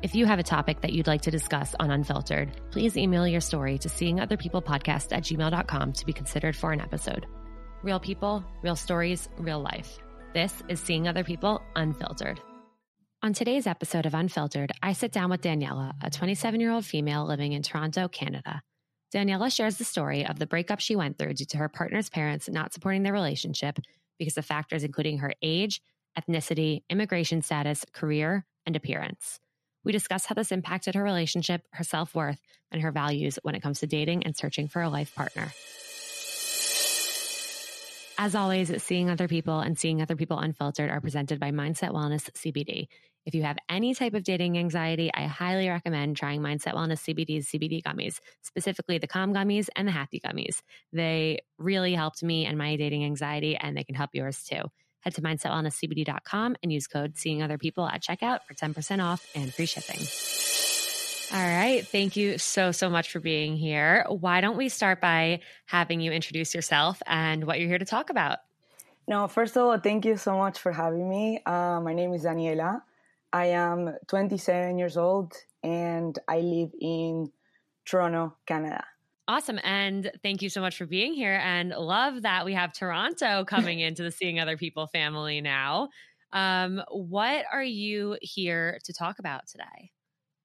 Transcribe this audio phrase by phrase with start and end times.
[0.00, 3.40] If you have a topic that you'd like to discuss on Unfiltered, please email your
[3.40, 7.26] story to seeingotherpeoplepodcast at gmail.com to be considered for an episode.
[7.82, 9.98] Real people, real stories, real life.
[10.34, 12.40] This is Seeing Other People Unfiltered.
[13.24, 17.26] On today's episode of Unfiltered, I sit down with Daniela, a 27 year old female
[17.26, 18.62] living in Toronto, Canada.
[19.12, 22.48] Daniela shares the story of the breakup she went through due to her partner's parents
[22.48, 23.80] not supporting their relationship
[24.16, 25.82] because of factors including her age,
[26.16, 29.40] ethnicity, immigration status, career, and appearance.
[29.88, 32.38] We discuss how this impacted her relationship, her self worth,
[32.70, 35.50] and her values when it comes to dating and searching for a life partner.
[38.18, 42.28] As always, seeing other people and seeing other people unfiltered are presented by Mindset Wellness
[42.32, 42.88] CBD.
[43.24, 47.46] If you have any type of dating anxiety, I highly recommend trying Mindset Wellness CBD's
[47.46, 50.60] CBD gummies, specifically the Calm gummies and the Happy gummies.
[50.92, 54.64] They really helped me and my dating anxiety, and they can help yours too.
[55.00, 59.52] Head to mindsetwellnesscbd.com and use code Seeing Other People at checkout for 10% off and
[59.52, 60.00] free shipping.
[61.30, 61.86] All right.
[61.86, 64.06] Thank you so, so much for being here.
[64.08, 68.08] Why don't we start by having you introduce yourself and what you're here to talk
[68.08, 68.38] about?
[69.06, 71.42] No, first of all, thank you so much for having me.
[71.44, 72.82] Uh, my name is Daniela.
[73.32, 77.30] I am 27 years old and I live in
[77.84, 78.84] Toronto, Canada.
[79.28, 79.60] Awesome.
[79.62, 81.38] And thank you so much for being here.
[81.44, 85.90] And love that we have Toronto coming into the Seeing Other People family now.
[86.32, 89.92] Um, what are you here to talk about today?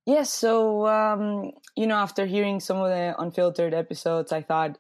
[0.06, 0.34] Yes.
[0.34, 4.78] so, um, you know, after hearing some of the unfiltered episodes, I thought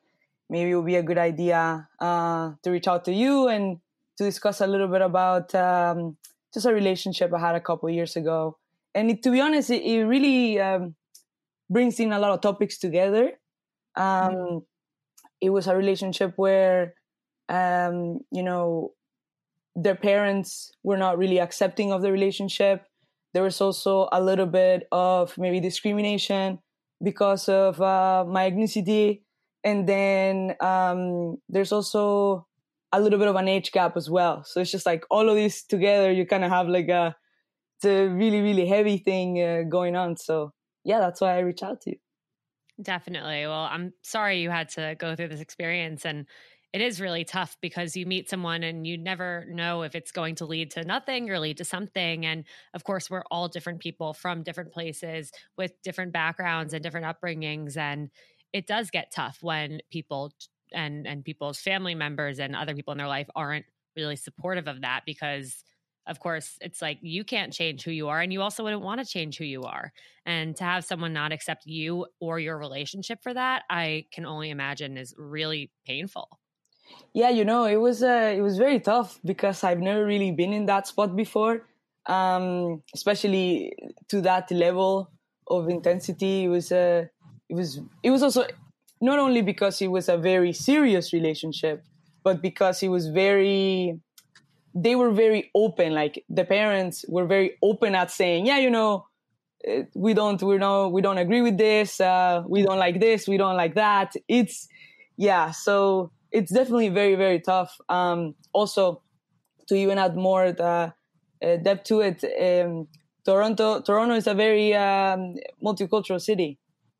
[0.49, 3.79] maybe it would be a good idea uh, to reach out to you and
[4.17, 6.17] to discuss a little bit about um,
[6.53, 8.57] just a relationship I had a couple years ago.
[8.93, 10.95] And it, to be honest, it, it really um,
[11.69, 13.31] brings in a lot of topics together.
[13.95, 14.57] Um, mm-hmm.
[15.41, 16.93] It was a relationship where,
[17.49, 18.91] um, you know,
[19.75, 22.85] their parents were not really accepting of the relationship.
[23.33, 26.59] There was also a little bit of maybe discrimination
[27.03, 29.23] because of uh, my ethnicity.
[29.63, 32.47] And then um, there's also
[32.91, 34.43] a little bit of an age gap as well.
[34.45, 37.15] So it's just like all of this together, you kind of have like a,
[37.77, 40.15] it's a really, really heavy thing uh, going on.
[40.15, 40.53] So
[40.85, 41.97] yeah, that's why I reached out to you.
[42.81, 43.45] Definitely.
[43.45, 46.05] Well, I'm sorry you had to go through this experience.
[46.05, 46.25] And
[46.73, 50.35] it is really tough because you meet someone and you never know if it's going
[50.35, 52.25] to lead to nothing or lead to something.
[52.25, 57.05] And of course, we're all different people from different places with different backgrounds and different
[57.05, 57.77] upbringings.
[57.77, 58.09] And
[58.53, 60.31] it does get tough when people
[60.73, 63.65] and and people's family members and other people in their life aren't
[63.95, 65.63] really supportive of that because
[66.07, 68.99] of course it's like you can't change who you are and you also wouldn't want
[68.99, 69.91] to change who you are
[70.25, 74.49] and to have someone not accept you or your relationship for that i can only
[74.49, 76.39] imagine is really painful
[77.13, 80.53] yeah, you know, it was uh, it was very tough because I've never really been
[80.53, 81.65] in that spot before,
[82.07, 83.73] um, especially
[84.09, 85.09] to that level
[85.47, 86.45] of intensity.
[86.45, 87.05] It was uh,
[87.49, 88.45] it was it was also
[89.01, 91.83] not only because it was a very serious relationship,
[92.23, 93.99] but because it was very
[94.73, 95.93] they were very open.
[95.93, 99.07] Like the parents were very open at saying, yeah, you know,
[99.65, 101.99] eh, we don't we don't we don't agree with this.
[101.99, 103.27] Uh, we don't like this.
[103.27, 104.13] We don't like that.
[104.27, 104.67] It's
[105.17, 105.51] yeah.
[105.51, 107.77] So it's definitely very very tough.
[107.89, 109.01] Um, also,
[109.67, 110.93] to even add more the
[111.43, 112.87] uh, depth to it, um,
[113.25, 116.57] Toronto Toronto is a very um, multicultural city.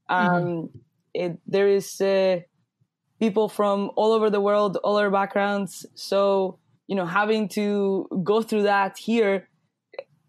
[0.09, 0.77] Um, mm-hmm.
[1.13, 2.41] it, there is uh,
[3.19, 5.85] people from all over the world, all our backgrounds.
[5.95, 9.47] So you know, having to go through that here,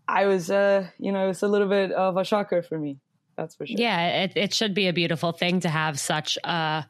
[0.07, 2.99] I was, uh, you know, it was a little bit of a shocker for me.
[3.37, 3.77] That's for sure.
[3.79, 6.87] Yeah, it, it should be a beautiful thing to have such a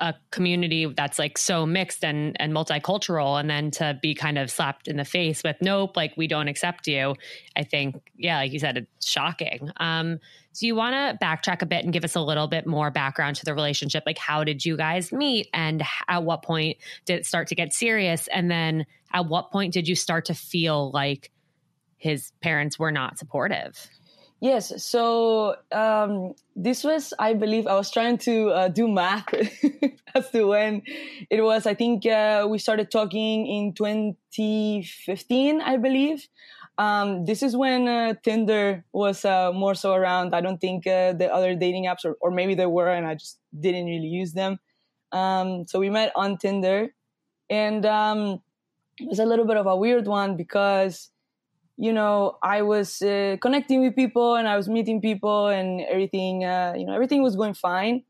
[0.00, 4.50] a community that's like so mixed and and multicultural and then to be kind of
[4.50, 7.14] slapped in the face with nope like we don't accept you
[7.56, 9.70] i think yeah like you said it's shocking.
[9.76, 10.18] Um
[10.52, 13.36] so you want to backtrack a bit and give us a little bit more background
[13.36, 14.02] to the relationship?
[14.04, 17.72] Like how did you guys meet and at what point did it start to get
[17.72, 18.26] serious?
[18.26, 21.30] And then at what point did you start to feel like
[21.98, 23.88] his parents were not supportive
[24.40, 24.82] Yes.
[24.82, 29.26] So um, this was, I believe, I was trying to uh, do math
[30.14, 30.82] as to when
[31.28, 31.66] it was.
[31.66, 36.26] I think uh, we started talking in 2015, I believe.
[36.78, 40.34] Um, this is when uh, Tinder was uh, more so around.
[40.34, 43.16] I don't think uh, the other dating apps, or, or maybe there were, and I
[43.16, 44.58] just didn't really use them.
[45.12, 46.94] Um, so we met on Tinder,
[47.50, 48.40] and um,
[48.98, 51.10] it was a little bit of a weird one because
[51.80, 56.44] you know, I was uh, connecting with people and I was meeting people and everything,
[56.44, 58.04] uh, you know, everything was going fine.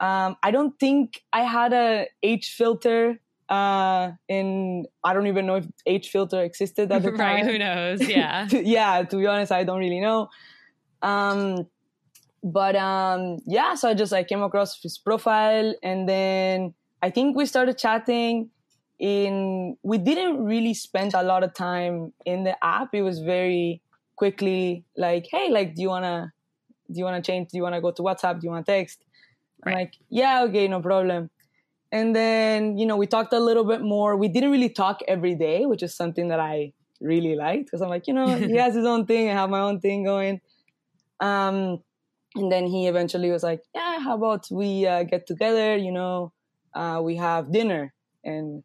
[0.00, 5.54] Um, I don't think I had a age filter uh, in, I don't even know
[5.54, 7.18] if age filter existed at the time.
[7.18, 8.02] right, who knows?
[8.02, 8.48] Yeah.
[8.50, 10.28] yeah, to be honest, I don't really know.
[11.00, 11.68] Um,
[12.42, 17.36] but um, yeah, so I just I came across his profile and then I think
[17.36, 18.50] we started chatting
[18.98, 22.94] in we didn't really spend a lot of time in the app.
[22.94, 23.80] It was very
[24.16, 26.30] quickly like hey like do you want to
[26.92, 28.64] do you want to change do you want to go to whatsapp do you want
[28.64, 29.00] to text
[29.64, 29.74] right.
[29.74, 31.30] like yeah okay no problem.
[31.90, 34.16] And then you know we talked a little bit more.
[34.16, 37.88] We didn't really talk every day which is something that i really liked because i'm
[37.88, 40.40] like you know he has his own thing i have my own thing going.
[41.20, 41.82] Um
[42.34, 46.32] and then he eventually was like yeah how about we uh, get together you know
[46.74, 47.92] uh, we have dinner.
[48.24, 48.62] And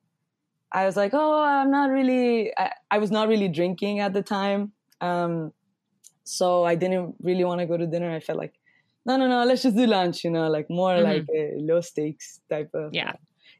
[0.72, 4.22] I was like, oh, I'm not really, I, I was not really drinking at the
[4.22, 4.74] time.
[5.02, 5.54] Um,
[6.24, 8.12] so I didn't really want to go to dinner.
[8.12, 8.54] I felt like,
[9.06, 11.06] no, no, no, let's just do lunch, you know, like more mm-hmm.
[11.06, 13.14] like a low stakes type of yeah.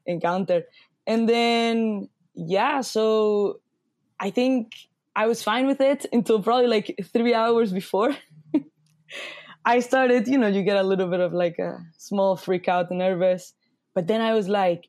[0.06, 0.64] encounter.
[1.06, 3.60] And then, yeah, so
[4.20, 4.72] I think
[5.16, 8.14] I was fine with it until probably like three hours before.
[9.64, 12.90] I started, you know, you get a little bit of like a small freak out
[12.90, 13.54] nervous.
[13.94, 14.88] But then I was like,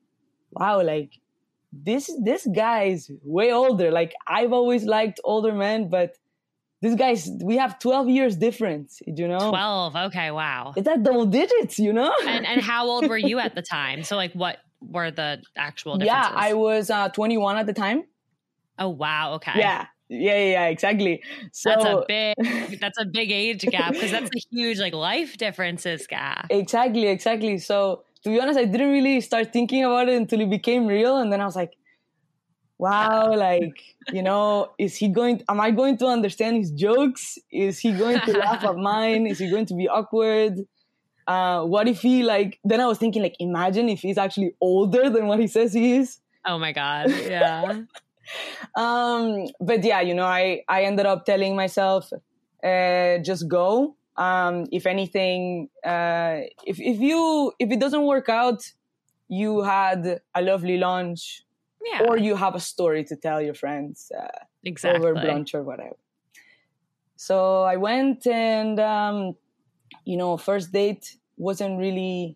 [0.52, 1.14] wow, like
[1.72, 3.92] this this guy is way older.
[3.92, 6.16] Like I've always liked older men, but
[6.82, 9.50] this guy's we have 12 years difference you know?
[9.50, 10.74] 12 okay wow.
[10.76, 12.14] It's at double digits you know?
[12.26, 14.04] And, and how old were you at the time?
[14.04, 16.32] So like what were the actual differences?
[16.32, 18.04] yeah i was uh, 21 at the time.
[18.78, 19.54] Oh wow okay.
[19.56, 21.22] Yeah yeah yeah, exactly.
[21.52, 25.38] So that's a big that's a big age gap because that's a huge like life
[25.38, 26.48] differences gap.
[26.50, 27.60] Exactly exactly.
[27.60, 31.18] So to be honest, I didn't really start thinking about it until it became real.
[31.18, 31.74] And then I was like,
[32.78, 37.38] wow, like, you know, is he going, am I going to understand his jokes?
[37.52, 39.28] Is he going to laugh at mine?
[39.28, 40.60] Is he going to be awkward?
[41.28, 45.10] Uh, what if he like, then I was thinking like, imagine if he's actually older
[45.10, 46.20] than what he says he is.
[46.46, 47.12] Oh my God.
[47.12, 47.82] Yeah.
[48.76, 52.12] um, but yeah, you know, I, I ended up telling myself,
[52.64, 53.96] uh, just go.
[54.20, 58.62] Um, if anything, uh, if if you if it doesn't work out,
[59.30, 61.44] you had a lovely lunch,
[61.86, 62.06] Yeah.
[62.06, 64.28] or you have a story to tell your friends uh,
[64.64, 65.00] exactly.
[65.00, 65.96] over brunch or whatever.
[67.16, 69.36] So I went and um,
[70.04, 72.36] you know, first date wasn't really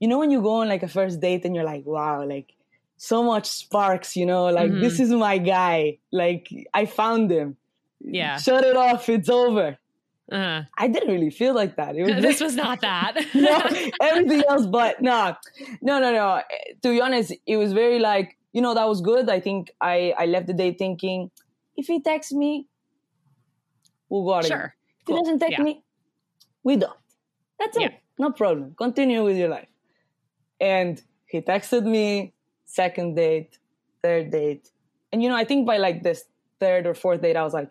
[0.00, 2.54] you know when you go on like a first date and you're like, wow, like
[2.96, 5.98] so much sparks, you know, like this is my guy.
[6.10, 7.56] Like I found him.
[8.00, 8.38] Yeah.
[8.38, 9.78] Shut it off, it's over.
[10.30, 10.62] Uh-huh.
[10.78, 11.96] I didn't really feel like that.
[11.96, 13.14] It was this was not that.
[13.34, 13.58] no,
[14.00, 15.34] everything else but no
[15.82, 16.42] no no no
[16.82, 20.14] to be honest it was very like you know that was good i think i
[20.18, 21.30] i left the day thinking
[21.76, 22.66] if he texts me
[24.08, 24.74] we'll go out sure.
[25.00, 25.64] if he doesn't text Yeah.
[25.64, 25.82] me
[26.62, 26.96] we don't
[27.58, 27.86] that's Yeah.
[27.86, 29.68] it no problem continue with your life
[30.60, 33.58] and he texted me second date
[34.02, 34.70] third date
[35.12, 36.24] and you know i think by like this
[36.60, 37.70] third or fourth date i was like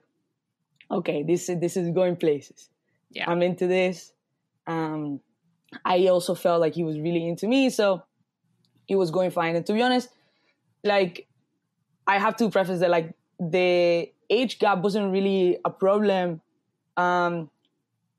[0.91, 2.69] okay this is this is going places.
[3.12, 3.29] Yeah.
[3.29, 4.13] i'm into this.
[4.67, 5.19] Um
[5.86, 8.03] i also felt like he was really into me so
[8.88, 9.55] it was going fine.
[9.55, 10.10] And to be honest
[10.83, 11.27] like
[12.07, 16.41] i have to preface that like the age gap wasn't really a problem
[16.98, 17.50] um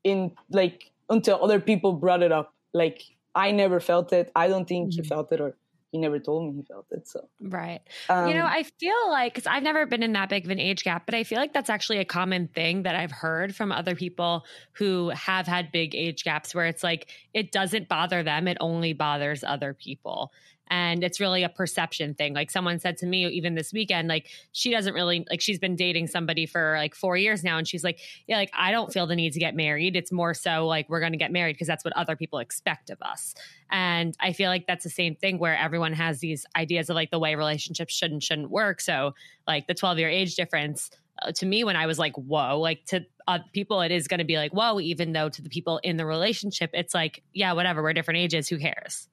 [0.03, 2.53] in like until other people brought it up.
[2.73, 3.03] Like
[3.35, 4.31] i never felt it.
[4.35, 5.07] I don't think he Mhm.
[5.07, 5.55] felt it or
[5.93, 7.81] he never told me he felt it so Right.
[8.09, 10.59] um, you know, I feel like because I've never been in that big of an
[10.59, 13.69] age gap, but I feel like that's actually a common thing that I've heard from
[13.71, 18.47] other people who have had big age gaps where it's like it doesn't bother them,
[18.47, 20.31] it only bothers other people.
[20.73, 22.33] And it's really a perception thing.
[22.33, 25.75] Like someone said to me even this weekend, like she doesn't really like she's been
[25.75, 27.59] dating somebody for like four years now.
[27.59, 29.95] And she's like, Yeah, like I don't feel the need to get married.
[29.95, 32.99] It's more so like we're gonna get married because that's what other people expect of
[33.03, 33.35] us.
[33.69, 37.11] And I feel like that's the same thing where everyone has these ideas of like
[37.11, 38.81] the way relationships should and shouldn't work.
[38.81, 39.13] So,
[39.47, 40.89] like the 12 year age difference
[41.21, 44.17] uh, to me, when I was like, whoa, like to uh, people, it is going
[44.17, 47.53] to be like, whoa, even though to the people in the relationship, it's like, yeah,
[47.53, 48.49] whatever, we're different ages.
[48.49, 49.07] Who cares?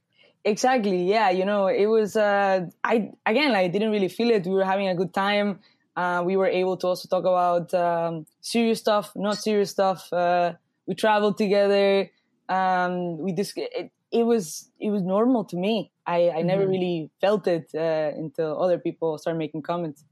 [0.44, 4.46] Exactly yeah you know it was uh i again i didn't really feel it.
[4.46, 5.60] We were having a good time.
[5.96, 10.10] Uh we were able to also talk about um serious stuff not serious stuff.
[10.12, 10.54] Uh
[10.86, 12.10] we traveled together.
[12.48, 15.92] Um we just it, it was it was normal to me.
[16.06, 16.70] I i never Mhm.
[16.70, 20.04] really felt it uh until other people started making comments.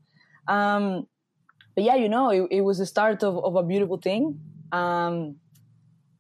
[0.47, 1.07] Um
[1.75, 4.37] but yeah you know it, it was the start of, of a beautiful thing.
[4.73, 5.37] Um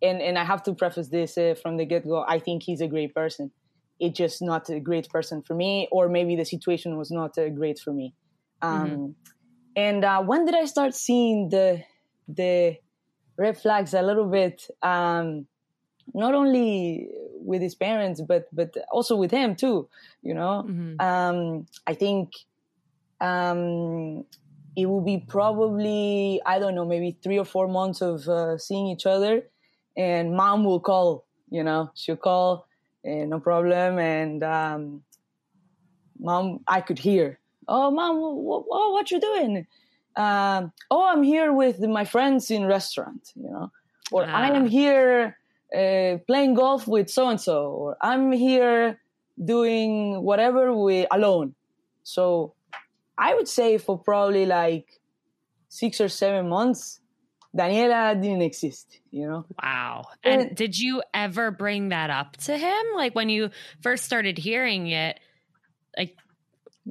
[0.02, 2.24] and and i have to preface this uh, from the get-go.
[2.28, 3.52] I think he's a great person
[4.00, 7.48] it's just not a great person for me or maybe the situation was not uh,
[7.50, 8.14] great for me
[8.62, 9.16] um,
[9.76, 11.82] and uh, when did i start seeing the
[12.28, 12.76] the
[13.38, 15.46] red flags a little bit um,
[16.14, 19.88] not only with his parents but but also with him too
[20.22, 20.96] you know Mhm.
[21.00, 22.32] um, I think
[23.20, 24.24] um,
[24.76, 28.88] it will be probably I don't know maybe three or four months of uh, seeing
[28.88, 29.42] each other,
[29.96, 31.26] and mom will call.
[31.50, 32.67] You know, she'll call,
[33.08, 33.98] and no problem.
[33.98, 35.02] And um,
[36.18, 39.66] mom, I could hear, "Oh, mom, what, what, what you doing?"
[40.16, 43.32] Um, oh, I'm here with my friends in restaurant.
[43.36, 43.66] You know,
[44.12, 44.68] or I am Ah.
[44.80, 45.36] here
[45.74, 49.00] uh, playing golf with so and so, or I'm here
[49.44, 51.54] doing whatever with alone.
[52.02, 52.54] So
[53.16, 54.86] I would say for probably like
[55.68, 57.00] six or seven months,
[57.56, 59.44] Daniela didn't exist, you know?
[59.62, 60.04] Wow.
[60.22, 62.82] And And- did you ever bring that up to him?
[62.94, 63.50] Like when you
[63.80, 65.18] first started hearing it,
[65.96, 66.16] like,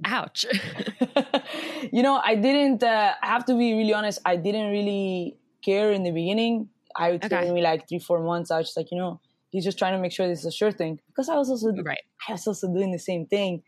[0.05, 0.45] ouch.
[1.91, 5.91] you know, I didn't, uh, I have to be really honest, I didn't really care
[5.91, 6.69] in the beginning.
[6.95, 7.41] I would Okay.
[7.47, 9.19] maybe like three, four months, I was just like, you know,
[9.51, 10.99] he's just trying to make sure this is a sure thing.
[11.07, 12.01] Because I was also, right.
[12.27, 13.61] I was also doing the same thing.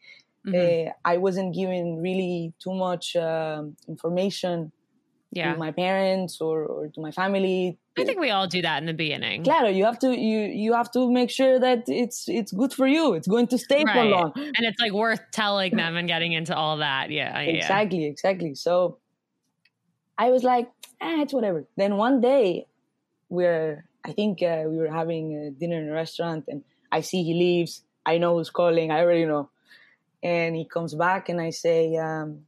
[0.48, 0.88] Mhm.
[0.88, 4.72] Uh, I wasn't given really too much um, information
[5.32, 5.54] yeah.
[5.54, 7.78] to my parents or, or to my family.
[7.98, 9.44] I think we all do that in the beginning.
[9.44, 12.88] Claro, you have to you you have to make sure that it's it's good for
[12.88, 13.14] you.
[13.14, 14.32] It's going to stay for long.
[14.36, 17.12] And it's like worth telling them and getting into all that.
[17.12, 17.40] Yeah.
[17.42, 17.58] yeah.
[17.58, 18.56] Exactly, exactly.
[18.56, 19.00] So
[20.18, 20.72] I was like,
[21.02, 21.66] eh, it's whatever.
[21.76, 22.68] Then one day,
[23.28, 27.24] we're I think uh, we were having a dinner in a restaurant, and I see
[27.24, 27.84] he leaves.
[28.06, 28.92] I know who's calling.
[28.92, 29.50] I already know.
[30.24, 32.46] And he comes back, and I say, um,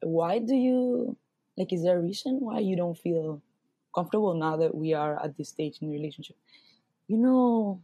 [0.00, 1.16] "Why do you
[1.62, 1.72] like?
[1.72, 3.42] Is there a reason why you don't feel
[3.94, 6.36] comfortable now that we are at this stage in the relationship?
[7.08, 7.82] You know."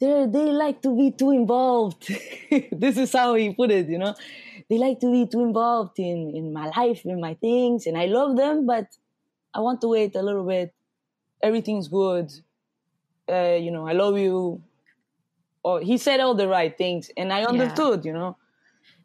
[0.00, 2.08] They they like to be too involved.
[2.72, 4.14] this is how he put it, you know
[4.70, 8.06] they like to be too involved in in my life in my things and i
[8.06, 8.86] love them but
[9.52, 10.72] i want to wait a little bit
[11.42, 12.32] everything's good
[13.28, 14.62] uh, you know i love you
[15.62, 18.36] or he said all the right things and i understood you know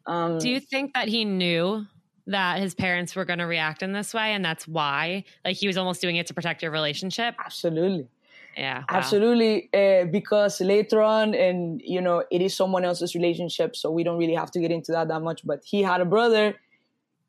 [0.06, 1.86] um Do you think that he knew
[2.26, 5.66] that his parents were going to react in this way and that's why like he
[5.66, 7.34] was almost doing it to protect your relationship.
[7.44, 8.08] Absolutely.
[8.56, 8.84] Yeah wow.
[8.88, 14.02] absolutely uh, because later on and you know it is someone else's relationship so we
[14.02, 16.54] don't really have to get into that that much but he had a brother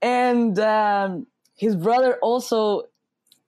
[0.02, 2.84] and um, his brother also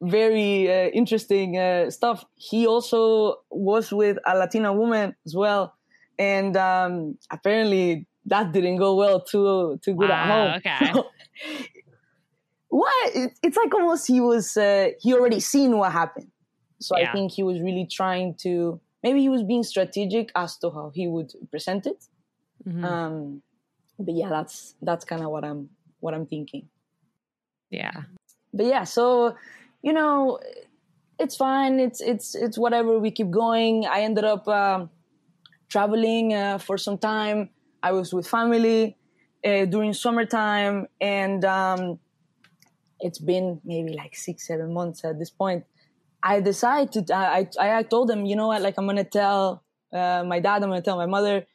[0.01, 2.23] very uh, interesting uh, stuff.
[2.35, 5.75] He also was with a latina woman as well
[6.17, 10.53] and um, apparently that didn't go well too too good at home.
[10.57, 10.93] Okay.
[12.69, 12.93] What
[13.41, 16.29] it's like almost he was uh, he already seen what happened.
[16.79, 17.09] So Yeah.
[17.09, 20.91] i think he was really trying to maybe he was being strategic as to how
[20.93, 22.05] he would present it.
[22.67, 22.83] Mhm.
[22.83, 23.41] um
[24.05, 25.69] but yeah that's that's kind of what i'm
[26.03, 26.69] what i'm thinking.
[27.71, 28.03] Yeah.
[28.53, 29.35] But yeah so
[29.81, 30.39] you know
[31.23, 31.79] it's fine.
[31.79, 32.97] It's it's it's whatever.
[32.99, 33.85] We keep going.
[33.85, 34.89] I ended up um,
[35.67, 37.49] traveling uh, for some time
[37.83, 38.97] i was with family
[39.45, 41.99] uh, during summertime and um,
[42.99, 45.63] it's been maybe like six seven months at this point.
[46.21, 48.61] I decided to i i, I told them you know what?
[48.61, 51.45] Like i'm gonna tell uh, my dad i'm gonna tell my mother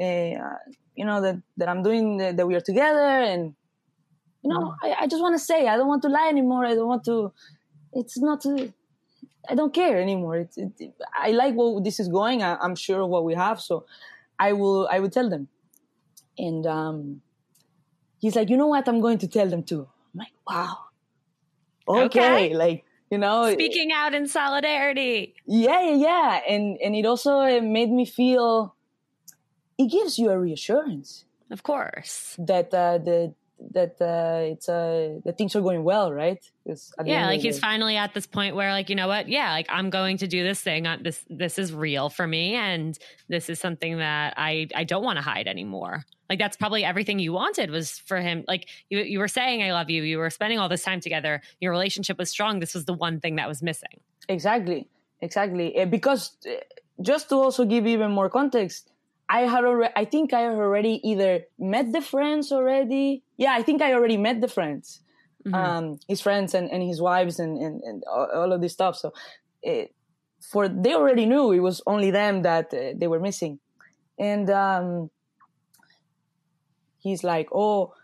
[0.00, 0.56] uh,
[0.96, 3.54] you know that that i'm doing that, that we are together and
[4.42, 6.64] you know i, I just want to say i don't want to lie anymore.
[6.64, 7.32] I don't want to
[7.92, 8.72] it's not to,
[9.48, 10.36] i don't care anymore.
[10.38, 12.42] It's it, i like what this is going.
[12.42, 13.84] I, i'm sure of what we have so
[14.38, 15.48] i will i will tell them
[16.38, 17.20] and um
[18.20, 18.88] he's like you know what?
[18.88, 19.88] I'm going to tell them too.
[20.14, 20.78] I'm like wow.
[21.86, 22.54] Okay, Okay.
[22.54, 25.34] like you know speaking out in solidarity.
[25.46, 26.40] Yeah yeah yeah.
[26.48, 28.74] And and it also uh, made me feel
[29.78, 31.24] it gives you a reassurance.
[31.50, 32.36] Of course.
[32.38, 33.34] That uh, the
[33.72, 36.38] that uh, it's uh, that things are going well, right?
[37.04, 39.28] yeah like he's finally at this point where like you know what?
[39.28, 40.86] Yeah like i'm going to do this thing.
[40.86, 42.98] Uh, this this is real for me and
[43.28, 47.18] this is something that i i don't want to hide anymore like that's probably everything
[47.18, 50.30] you wanted was for him like you, you were saying i love you you were
[50.30, 53.48] spending all this time together your relationship was strong this was the one thing that
[53.48, 54.88] was missing Exactly,
[55.20, 55.78] exactly.
[55.78, 56.52] Uh, because uh,
[57.02, 58.90] just to also give even more context,
[59.28, 59.92] I had already.
[59.96, 63.22] I think I already either met the friends already.
[63.36, 65.00] Yeah, I think I already met the friends,
[65.46, 65.54] Mhm.
[65.54, 68.96] um, his friends and, and his wives and, and, and all all of this stuff.
[68.96, 69.12] So,
[69.62, 69.94] it,
[70.40, 73.58] for they already knew it was only them that uh, they were missing,
[74.18, 75.10] and um,
[77.04, 77.94] he's like, "Oh,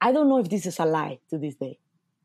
[0.00, 1.78] I don't know if this is a lie to this day."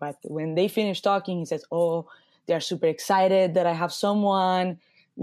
[0.03, 2.07] But when they finish talking, he says, "Oh,
[2.47, 4.67] they're super excited that I have someone.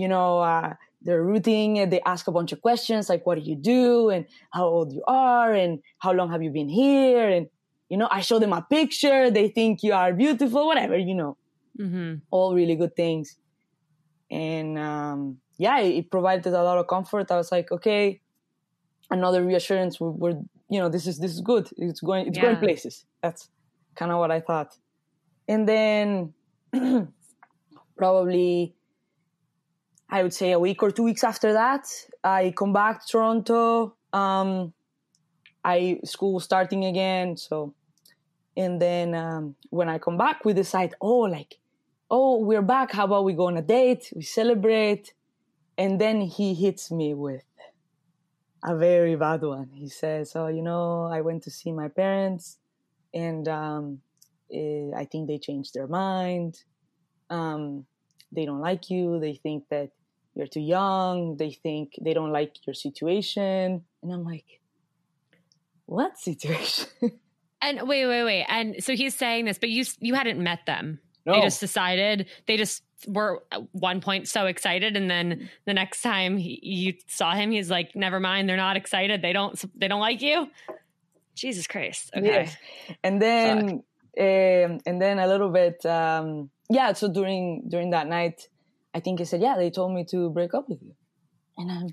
[0.03, 1.79] You know, uh, they're rooting.
[1.81, 4.25] and They ask a bunch of questions like, "What do you do?" and
[4.57, 5.73] "How old you are?" and
[6.05, 7.45] "How long have you been here?" and
[7.93, 9.31] you know, I show them a picture.
[9.31, 10.63] They think you are beautiful.
[10.71, 11.37] Whatever, you know,
[11.79, 12.23] Mhm.
[12.31, 13.37] all really good things.
[14.31, 15.21] And um,
[15.59, 17.31] yeah, it, provided a lot of comfort.
[17.31, 18.21] I was like, okay,
[19.11, 20.01] another reassurance.
[20.01, 20.41] We're
[20.73, 21.69] you know, this is this is good.
[21.77, 23.05] It's going it's going places.
[23.23, 23.51] That's
[23.95, 24.75] kind of what I thought.
[25.47, 26.33] And then
[27.97, 28.75] probably
[30.09, 31.85] I would say a week or two weeks after that,
[32.25, 33.95] I come back to Toronto.
[34.15, 34.73] Um,
[35.63, 37.75] I school starting again, so
[38.57, 41.59] and then um, when I come back, we decide, oh, like,
[42.11, 42.93] oh, we're back.
[42.93, 44.11] How about we go on a date?
[44.17, 45.13] We celebrate,
[45.77, 47.45] and then he hits me with
[48.65, 49.71] a very bad one.
[49.73, 52.59] He says, "Oh, you know, I went to see my parents,
[53.13, 54.01] and um,
[54.53, 56.63] eh, I think they changed their mind.
[57.31, 57.87] Um,
[58.31, 59.19] they don't like you.
[59.21, 59.91] They think that
[60.35, 61.37] you're too young.
[61.37, 64.61] They think they don't like your situation." And I'm like,
[65.87, 66.89] "What situation?"
[67.63, 70.99] and wait wait wait and so he's saying this but you you hadn't met them
[71.25, 75.75] no, they just decided they just were at one point so excited and then the
[75.75, 79.23] next time he, you saw him he's like never mind they're not excited.
[79.23, 80.49] They don't they don't like you.
[81.35, 82.11] Jesus christ.
[82.17, 82.27] Okay.
[82.27, 82.57] Yes.
[83.03, 83.83] And then
[84.21, 88.49] um, and then a little bit um, yeah, so during during that night
[88.95, 90.95] I think he said, Yeah, they told me to break up with you.
[91.57, 91.89] And I'm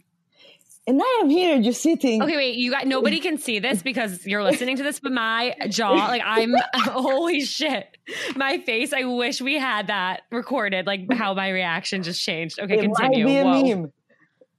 [0.89, 4.25] and I am here just sitting okay wait you got nobody can see this because
[4.25, 7.97] you're listening to this but my jaw like i'm holy shit
[8.36, 12.80] my face i wish we had that recorded like how my reaction just changed okay
[12.80, 13.75] it continue might be a Whoa.
[13.75, 13.93] meme.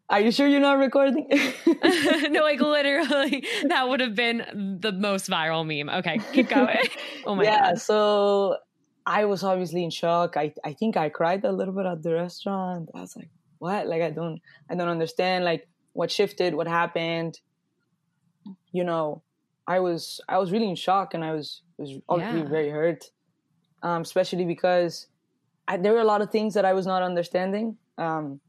[0.09, 1.29] Are you sure you're not recording?
[2.31, 5.89] no, like literally, that would have been the most viral meme.
[5.99, 6.79] Okay, keep going.
[7.25, 7.81] Oh my yeah, god.
[7.81, 8.57] so
[9.07, 10.37] I was obviously in shock.
[10.37, 12.89] I I think I cried a little bit at the restaurant.
[12.93, 13.87] I was like, "What?
[13.87, 17.41] Like I don't I don't understand like what shifted, what happened."
[18.73, 19.23] You know,
[19.67, 22.49] I was I was really in shock and I was was obviously Yeah.
[22.49, 23.05] very hurt.
[23.83, 25.07] Um especially because
[25.69, 27.77] I, there were a lot of things that I was not understanding.
[27.99, 28.41] Um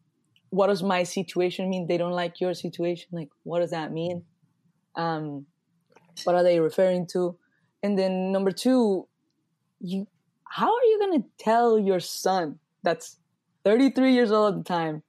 [0.49, 1.87] what does my situation mean?
[1.87, 3.07] They don't like your situation.
[3.11, 4.23] Like what does that mean?
[4.95, 5.45] Um
[6.23, 7.37] what are they referring to?
[7.83, 9.07] and then number two,
[9.79, 10.07] you
[10.43, 13.17] how are you gonna tell your son that's
[13.63, 15.01] 33 years old at the time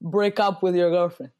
[0.00, 1.32] break up with your girlfriend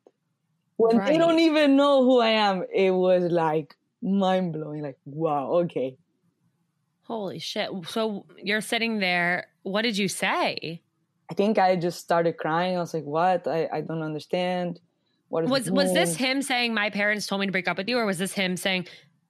[0.78, 1.08] when right.
[1.08, 2.64] they don't even know who I am?
[2.72, 4.82] It was like mind blowing.
[4.82, 5.96] Like wow, okay.
[7.02, 7.68] Holy shit!
[7.88, 9.48] So you're sitting there.
[9.62, 10.80] What did you say?
[11.30, 12.76] I think I just started crying.
[12.76, 13.46] I was like, "What?
[13.46, 14.80] I, I don't understand."
[15.28, 17.98] What was was this him saying my parents told me to break up with you,
[17.98, 18.86] or was this him saying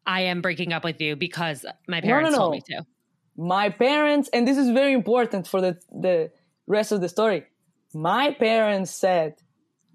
[0.07, 2.39] I am breaking up with you because my parents no, no, no.
[2.39, 2.87] told me to?
[3.37, 6.31] My parents, and this is very important for the the
[6.67, 7.47] rest of the story.
[7.95, 9.37] My parents said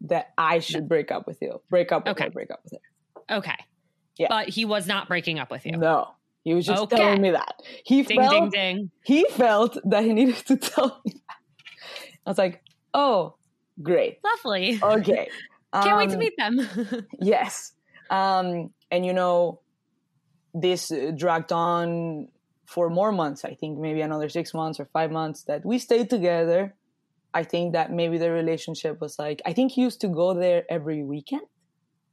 [0.01, 1.62] that I should break up with you.
[1.69, 2.25] Break up with okay.
[2.25, 3.38] her, break up with her.
[3.38, 3.58] Okay.
[4.17, 4.27] Yeah.
[4.29, 5.77] But he was not breaking up with you.
[5.77, 6.15] No.
[6.43, 6.97] He was just okay.
[6.97, 7.56] telling me that.
[7.86, 8.91] He ding, felt ding, ding.
[9.03, 11.38] he felt that he needed to tell me that.
[12.25, 12.62] I was like,
[12.93, 13.36] oh,
[13.82, 14.19] great.
[14.23, 14.79] Lovely.
[14.82, 15.29] Okay.
[15.73, 17.08] Can't um, wait to um, meet them.
[17.21, 17.73] yes.
[18.10, 19.62] Um, and you know,
[20.53, 22.27] this dragged on
[22.65, 23.43] for more months.
[23.43, 26.75] I think maybe another six months or five months that we stayed together.
[27.34, 30.63] I think that maybe the relationship was like I think he used to go there
[30.69, 31.43] every weekend,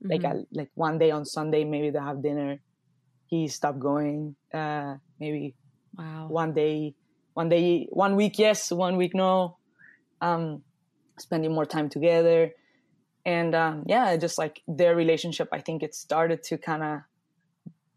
[0.02, 0.10] mm-hmm.
[0.10, 2.60] like a, like one day on Sunday maybe they have dinner.
[3.26, 4.34] He stopped going.
[4.52, 5.54] Uh, maybe
[5.96, 6.26] wow.
[6.28, 6.94] one day,
[7.34, 9.58] one day, one week yes, one week no.
[10.20, 10.62] Um,
[11.18, 12.50] spending more time together,
[13.24, 17.00] and um, yeah, just like their relationship, I think it started to kind of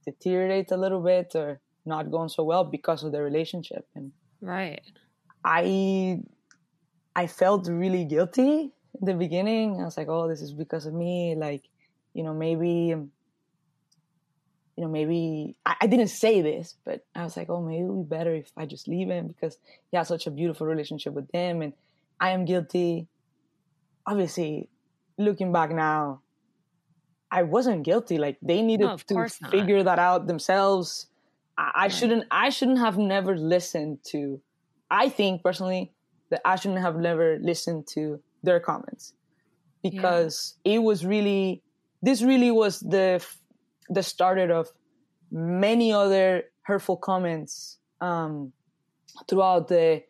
[0.06, 3.88] deteriorate a little bit or not going so well because of the relationship.
[3.96, 4.82] And right,
[5.44, 6.20] I
[7.16, 9.80] I felt really guilty in the beginning.
[9.82, 11.36] I was like, oh, this is because of me.
[11.36, 11.64] Like,
[12.14, 13.10] you know, maybe, you
[14.78, 18.10] know, maybe I, I, didn't say this, but I was like, oh, maybe it would
[18.10, 19.58] be better if I just leave him because
[19.92, 21.62] he has such a beautiful relationship with them.
[21.62, 21.74] And
[22.20, 23.08] I am guilty.
[24.06, 24.70] Obviously,
[25.18, 26.22] looking back now,
[27.32, 28.18] I wasn't guilty.
[28.18, 31.08] Like they needed no, to figure that out themselves.
[31.58, 32.26] I, I shouldn't.
[32.30, 34.40] I shouldn't have never listened to.
[34.92, 35.94] I think personally,
[36.34, 39.14] that I shouldn't have never listened to their comments
[39.84, 40.74] because yeah.
[40.74, 41.62] it was really
[42.02, 43.24] this really was the
[43.90, 44.72] the started of
[45.32, 48.52] many other hurtful comments um,
[49.28, 50.04] throughout the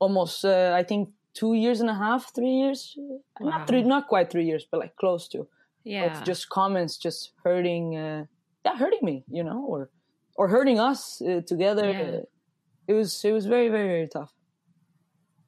[0.00, 3.50] almost uh, I think two years and a half, three years, wow.
[3.50, 5.46] not three, not quite three years, but like close to.
[5.84, 8.24] Yeah, of just comments just hurting, uh,
[8.64, 9.90] yeah, hurting me, you know, or
[10.34, 11.90] or hurting us uh, together.
[11.90, 12.20] Yeah.
[12.88, 14.32] it was it was very very very tough.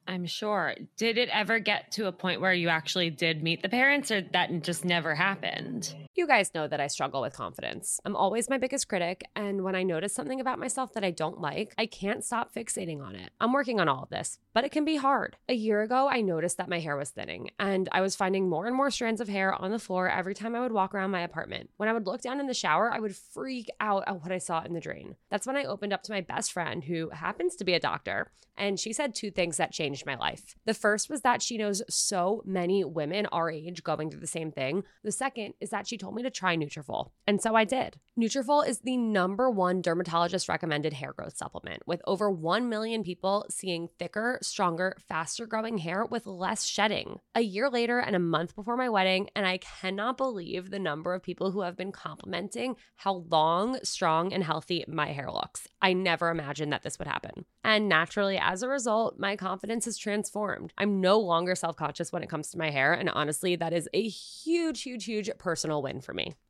[0.07, 0.75] I'm sure.
[0.97, 4.21] Did it ever get to a point where you actually did meet the parents or
[4.33, 5.95] that just never happened?
[6.15, 7.99] You guys know that I struggle with confidence.
[8.03, 11.39] I'm always my biggest critic, and when I notice something about myself that I don't
[11.39, 13.29] like, I can't stop fixating on it.
[13.39, 15.37] I'm working on all of this, but it can be hard.
[15.47, 18.67] A year ago, I noticed that my hair was thinning, and I was finding more
[18.67, 21.21] and more strands of hair on the floor every time I would walk around my
[21.21, 21.69] apartment.
[21.77, 24.39] When I would look down in the shower, I would freak out at what I
[24.39, 25.15] saw in the drain.
[25.29, 28.31] That's when I opened up to my best friend, who happens to be a doctor,
[28.57, 30.55] and she said two things that changed my life.
[30.65, 34.51] The first was that she knows so many women our age going through the same
[34.51, 34.83] thing.
[35.03, 37.11] The second is that she told me to try Nutrafol.
[37.27, 37.99] And so I did.
[38.19, 43.45] Nutrafol is the number one dermatologist recommended hair growth supplement with over 1 million people
[43.49, 47.19] seeing thicker, stronger, faster growing hair with less shedding.
[47.35, 51.13] A year later and a month before my wedding, and I cannot believe the number
[51.13, 55.67] of people who have been complimenting how long, strong, and healthy my hair looks.
[55.81, 57.45] I never imagined that this would happen.
[57.63, 60.73] And naturally, as a result, my confidence has transformed.
[60.77, 62.93] I'm no longer self conscious when it comes to my hair.
[62.93, 66.35] And honestly, that is a huge, huge, huge personal win for me.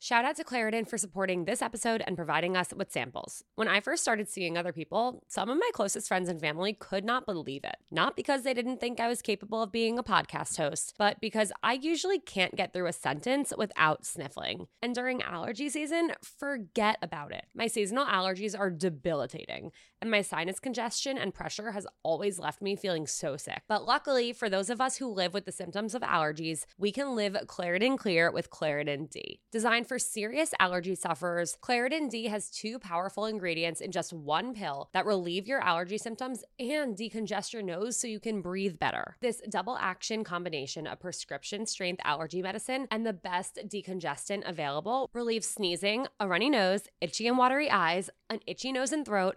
[0.00, 3.42] Shout out to Claritin for supporting this episode and providing us with samples.
[3.56, 7.04] When I first started seeing other people, some of my closest friends and family could
[7.04, 7.78] not believe it.
[7.90, 11.50] Not because they didn't think I was capable of being a podcast host, but because
[11.64, 14.68] I usually can't get through a sentence without sniffling.
[14.80, 17.46] And during allergy season, forget about it.
[17.52, 19.72] My seasonal allergies are debilitating.
[20.00, 23.62] And my sinus congestion and pressure has always left me feeling so sick.
[23.68, 27.16] But luckily, for those of us who live with the symptoms of allergies, we can
[27.16, 29.40] live Claritin Clear with Claritin D.
[29.50, 34.88] Designed for serious allergy sufferers, Claritin D has two powerful ingredients in just one pill
[34.92, 39.16] that relieve your allergy symptoms and decongest your nose so you can breathe better.
[39.20, 45.48] This double action combination of prescription strength allergy medicine and the best decongestant available relieves
[45.48, 49.36] sneezing, a runny nose, itchy and watery eyes, an itchy nose and throat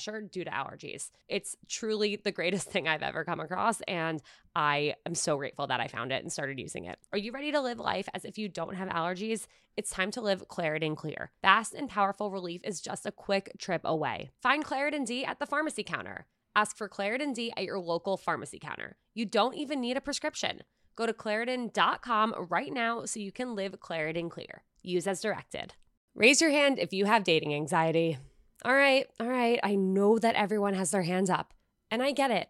[0.01, 1.09] pressure due to allergies.
[1.27, 3.81] It's truly the greatest thing I've ever come across.
[3.81, 4.21] And
[4.55, 6.99] I am so grateful that I found it and started using it.
[7.11, 9.47] Are you ready to live life as if you don't have allergies?
[9.77, 11.31] It's time to live Claritin Clear.
[11.41, 14.31] Fast and powerful relief is just a quick trip away.
[14.41, 16.25] Find Claritin D at the pharmacy counter.
[16.55, 18.97] Ask for Claritin D at your local pharmacy counter.
[19.13, 20.63] You don't even need a prescription.
[20.97, 24.63] Go to Claritin.com right now so you can live Claritin Clear.
[24.83, 25.73] Use as directed.
[26.13, 28.17] Raise your hand if you have dating anxiety.
[28.63, 29.59] All right, all right.
[29.63, 31.53] I know that everyone has their hands up,
[31.89, 32.49] and I get it.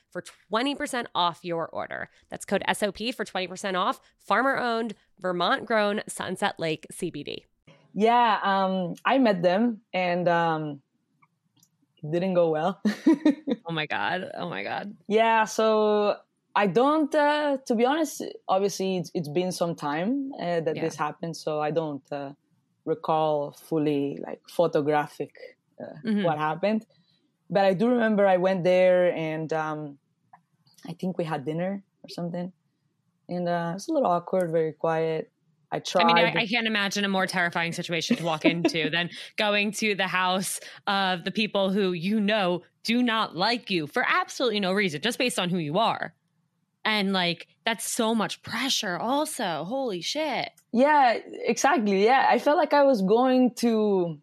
[0.11, 2.09] for 20% off your order.
[2.29, 3.99] That's code SOP for 20% off.
[4.19, 7.45] Farmer owned, Vermont grown Sunset Lake CBD.
[7.93, 10.81] Yeah, um, I met them and um,
[12.09, 12.81] didn't go well.
[13.65, 14.31] oh my God.
[14.37, 14.95] Oh my God.
[15.07, 16.17] Yeah, so
[16.55, 20.81] I don't, uh, to be honest, obviously it's, it's been some time uh, that yeah.
[20.81, 22.31] this happened, so I don't uh,
[22.85, 25.31] recall fully, like, photographic
[25.79, 26.23] uh, mm-hmm.
[26.23, 26.85] what happened.
[27.49, 29.97] But I do remember I went there and um,
[30.87, 32.51] I think we had dinner or something
[33.31, 35.31] and uh, it's a little awkward, very quiet.
[35.71, 36.03] I tried.
[36.03, 39.71] I mean, I, I, can't imagine a more terrifying situation to walk into than going
[39.73, 44.59] to the house of the people who you know do not like you for absolutely
[44.59, 46.13] no reason, just based on who you are.
[46.83, 49.63] And like, that's so much pressure, also.
[49.63, 50.49] Holy shit.
[50.73, 52.03] Yeah, exactly.
[52.03, 52.25] Yeah.
[52.27, 54.17] I felt like I was going to,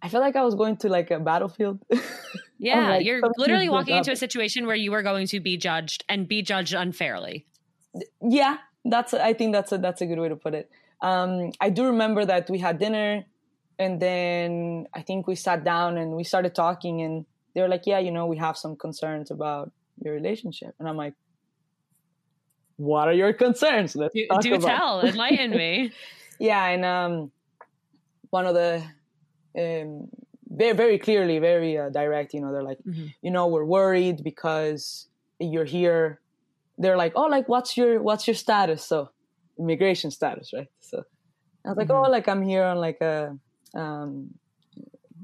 [0.00, 1.80] I felt like I was going to like a battlefield.
[2.58, 2.98] yeah.
[2.98, 6.42] you're literally walking into a situation where you are going to be judged and be
[6.42, 7.46] judged unfairly
[8.20, 10.70] yeah, that's I think that's a that's a good way to put it.
[11.00, 13.24] Um, I do remember that we had dinner,
[13.78, 17.86] and then I think we sat down and we started talking, and they were like,
[17.86, 21.14] "Yeah, you know, we have some concerns about your relationship," and I'm like,
[22.76, 23.96] "What are your concerns?
[23.96, 25.92] Let's do, talk do about tell, enlighten me."
[26.38, 27.30] yeah, and um,
[28.30, 28.82] one of the
[29.56, 30.08] um,
[30.58, 32.34] very very clearly, very uh, direct.
[32.34, 33.06] You know, they're like, mm-hmm.
[33.22, 35.06] you know, we're worried because
[35.38, 36.20] you're here
[36.78, 38.84] they're like, oh, like what's your what's your status?
[38.84, 39.10] So
[39.58, 40.70] immigration status, right?
[40.80, 41.02] So
[41.64, 42.06] I was like, mm-hmm.
[42.06, 43.36] oh, like I'm here on like a
[43.74, 44.34] um,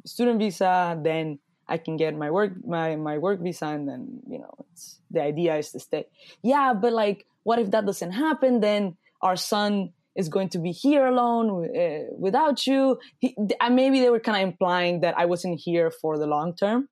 [0.05, 0.99] student visa.
[1.01, 4.99] Then I can get my work my my work visa, and then you know, it's
[5.11, 6.07] the idea is to stay.
[6.43, 8.61] Yeah, but like, what if that doesn't happen?
[8.61, 12.99] Then our son is going to be here alone uh, without you.
[13.19, 16.55] He, and maybe they were kind of implying that I wasn't here for the long
[16.55, 16.89] term.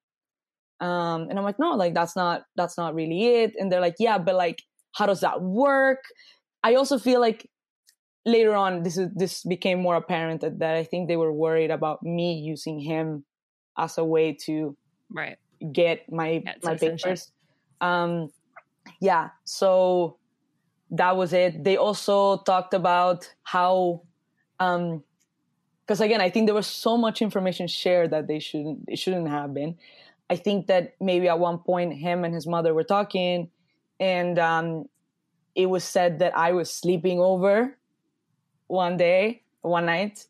[0.81, 3.55] Um, and I'm like, no, like that's not that's not really it.
[3.59, 4.63] And they're like, yeah, but like,
[4.97, 6.03] how does that work?
[6.65, 7.49] I also feel like
[8.25, 11.71] later on this is this became more apparent that, that I think they were worried
[11.71, 13.25] about me using him
[13.79, 14.77] as a way to
[15.11, 15.37] right
[15.73, 17.31] get my my papers.
[17.81, 18.31] Um,
[19.01, 20.19] yeah, so
[20.93, 21.65] that was it.
[21.65, 24.03] They also talked about how,
[24.61, 25.03] um,
[25.85, 29.29] because again, I think there was so much information shared that they shouldn't it shouldn't
[29.29, 29.77] have been.
[30.31, 33.51] I think that maybe at one point him and his mother were talking,
[33.99, 34.89] and um,
[35.55, 37.77] it was said that I was sleeping over
[38.69, 40.27] one day, one night,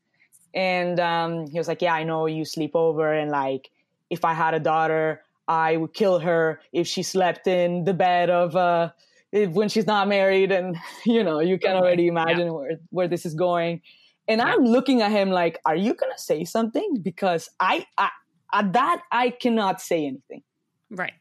[0.55, 3.70] and um, he was like, "Yeah, I know you sleep over, and like
[4.11, 8.31] if I had a daughter, I would kill her if she slept in the bed
[8.31, 8.90] of uh,
[9.33, 12.53] when she's not married." And you know, you can already imagine yeah.
[12.53, 13.83] where where this is going.
[14.29, 14.47] And yeah.
[14.47, 18.11] I'm looking at him like, "Are you gonna say something?" Because I, I
[18.53, 20.42] at that I cannot say anything.
[20.90, 21.14] Right.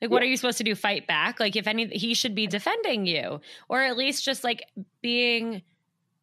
[0.00, 0.76] Like, what are you supposed to do?
[0.76, 1.40] Fight back?
[1.40, 4.62] Like, if any, he should be defending you, or at least just like
[5.02, 5.62] being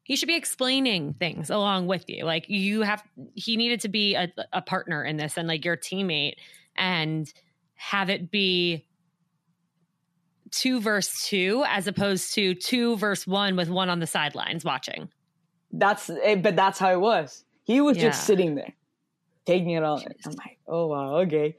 [0.06, 2.26] he should be explaining things along with you.
[2.26, 3.04] Like you have,
[3.34, 6.36] he needed to be a, a partner in this and like your teammate
[6.78, 7.32] and
[7.74, 8.86] have it be
[10.52, 15.10] two verse two as opposed to two verse one with one on the sidelines watching.
[15.72, 17.44] That's, eh, but that's how it was.
[17.64, 18.04] He was yeah.
[18.04, 18.74] just sitting there
[19.46, 20.02] taking it all.
[20.26, 21.56] I'm like, oh wow, okay.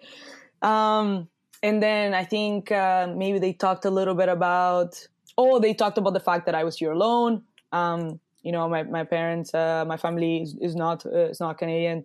[0.63, 1.29] Um,
[1.63, 5.07] and then I think uh, maybe they talked a little bit about.
[5.39, 7.43] Oh, they talked about the fact that I was here alone.
[7.73, 11.59] Um, you know, my, my parents, uh, my family is, is not uh, is not
[11.59, 12.05] Canadian.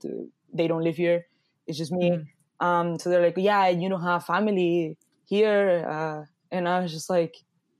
[0.54, 1.28] They don't live here.
[1.68, 2.12] It's just me.
[2.12, 2.66] Mm-hmm.
[2.66, 7.10] Um, so they're like, yeah, you don't have family here, uh, and I was just
[7.10, 7.36] like,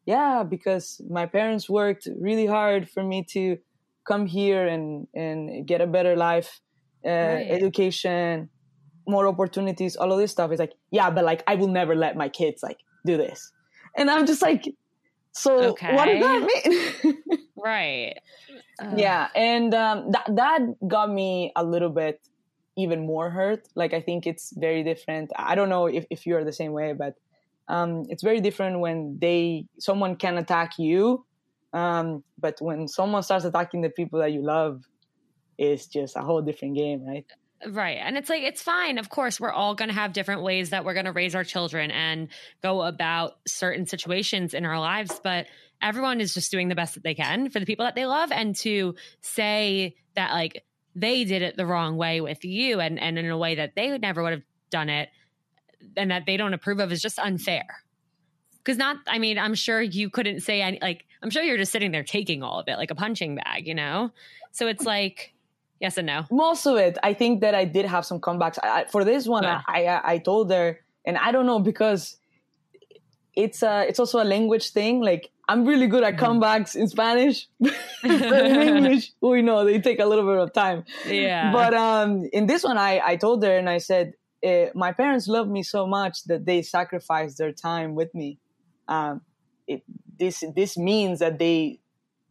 [0.06, 3.58] yeah, because my parents worked really hard for me to
[4.08, 6.60] come here and and get a better life,
[7.06, 7.48] uh, right.
[7.50, 8.50] education,
[9.08, 10.52] more opportunities, all of this stuff.
[10.52, 13.52] It's like, yeah, but like I will never let my kids like do this,
[13.96, 14.66] and I'm just like,
[15.34, 15.96] so okay.
[15.96, 17.18] what does that mean?
[17.58, 18.16] right.
[18.82, 22.20] Uh, yeah, and um, that that got me a little bit
[22.78, 23.68] even more hurt.
[23.76, 25.32] Like I think it's very different.
[25.38, 27.16] I don't know if, if you're the same way, but
[27.72, 31.26] um, it's very different when they someone can attack you,
[31.72, 34.84] um, but when someone starts attacking the people that you love,
[35.58, 37.26] it's just a whole different game, right?
[37.66, 37.98] Right.
[38.02, 38.98] And it's like, it's fine.
[38.98, 41.44] Of course, we're all going to have different ways that we're going to raise our
[41.46, 42.28] children and
[42.62, 45.22] go about certain situations in our lives.
[45.24, 45.46] But
[45.82, 48.32] everyone is just doing the best that they can for the people that they love.
[48.32, 53.18] And to say that, like, they did it the wrong way with you and, and
[53.18, 55.10] in a way that they never would have done it
[55.98, 57.66] and that they don't approve of is just unfair.
[58.64, 61.72] Because not, I mean, I'm sure you couldn't say any, like, I'm sure you're just
[61.72, 64.12] sitting there taking all of it like a punching bag, you know?
[64.52, 65.34] So it's like,
[65.82, 66.26] Yes and no.
[66.30, 68.60] Most of it, I think that I did have some comebacks.
[68.62, 69.62] I, for this one, yeah.
[69.68, 72.18] I, I, I told her, and I don't know because
[73.36, 75.02] it's a it's also a language thing.
[75.02, 76.40] Like I'm really good at mm-hmm.
[76.40, 77.74] comebacks in Spanish, but
[78.46, 80.84] in English, we know they take a little bit of time.
[81.08, 81.52] Yeah.
[81.52, 85.28] But um, in this one, I I told her and I said, eh, my parents
[85.28, 88.40] love me so much that they sacrificed their time with me.
[88.88, 89.22] Um,
[89.68, 89.84] it,
[90.20, 91.80] this this means that they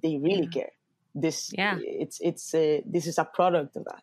[0.03, 0.63] they really yeah.
[0.63, 0.73] care.
[1.15, 1.79] This yeah.
[1.81, 4.03] it's it's a, this is a product of that.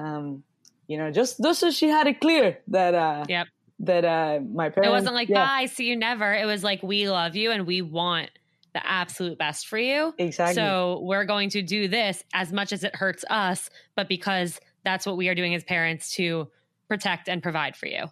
[0.00, 0.42] Um
[0.86, 3.46] you know just just so she had it clear that uh yep.
[3.80, 5.46] that uh my parents it wasn't like yeah.
[5.46, 6.32] bye see you never.
[6.32, 8.30] It was like we love you and we want
[8.72, 10.12] the absolute best for you.
[10.18, 10.56] Exactly.
[10.56, 15.06] So we're going to do this as much as it hurts us but because that's
[15.06, 16.48] what we are doing as parents to
[16.88, 18.04] protect and provide for you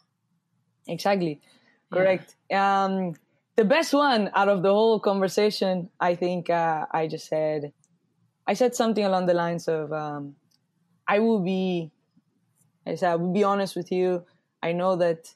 [0.87, 1.41] exactly
[1.93, 2.85] correct yeah.
[2.85, 3.15] um
[3.57, 7.73] the best one out of the whole conversation i think uh, i just said
[8.47, 10.35] I said something along the lines of, um,
[11.07, 11.93] I will be,
[12.87, 14.25] I said, I will be honest with you.
[14.63, 15.35] I know that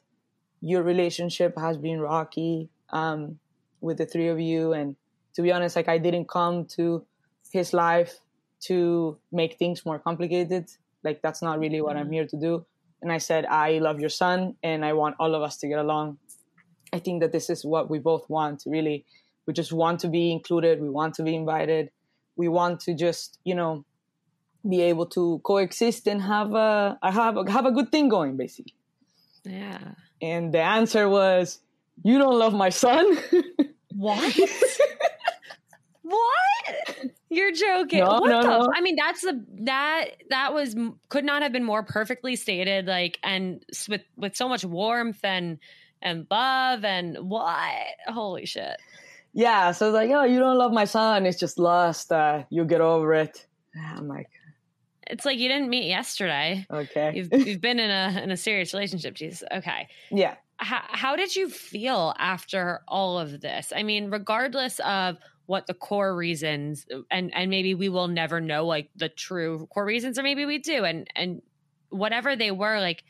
[0.61, 3.39] your relationship has been rocky um,
[3.81, 4.73] with the three of you.
[4.73, 4.95] And
[5.35, 7.05] to be honest, like I didn't come to
[7.51, 8.19] his life
[8.61, 10.69] to make things more complicated.
[11.03, 12.13] Like that's not really what I'm mm-hmm.
[12.13, 12.65] here to do.
[13.01, 15.79] And I said, I love your son and I want all of us to get
[15.79, 16.17] along.
[16.91, 19.05] I think that this is what we both want really.
[19.45, 20.81] We just want to be included.
[20.81, 21.91] We want to be invited
[22.37, 23.83] we want to just you know
[24.67, 28.75] be able to coexist and have a have a, have a good thing going basically
[29.43, 29.79] yeah
[30.21, 31.59] and the answer was
[32.03, 33.17] you don't love my son
[33.91, 34.39] what
[36.03, 38.67] what you're joking no, what no, the no.
[38.75, 40.75] i mean that's a that that was
[41.09, 45.59] could not have been more perfectly stated like and with with so much warmth and
[46.01, 48.77] and love and what holy shit
[49.37, 51.27] yeah, so it's like, oh, you don't love my son.
[51.27, 52.11] It's just lust.
[52.11, 53.45] Uh, you get over it.
[53.95, 54.31] I'm like,
[55.05, 56.65] it's like you didn't meet yesterday.
[56.71, 59.13] Okay, you've you've been in a in a serious relationship.
[59.13, 59.47] Jesus.
[59.53, 59.89] Okay.
[60.09, 60.37] Yeah.
[60.57, 63.71] How how did you feel after all of this?
[63.75, 65.17] I mean, regardless of
[65.47, 69.67] what the core reasons uh, and and maybe we will never know like the true
[69.73, 71.41] core reasons or maybe we do and and
[71.89, 73.03] whatever they were like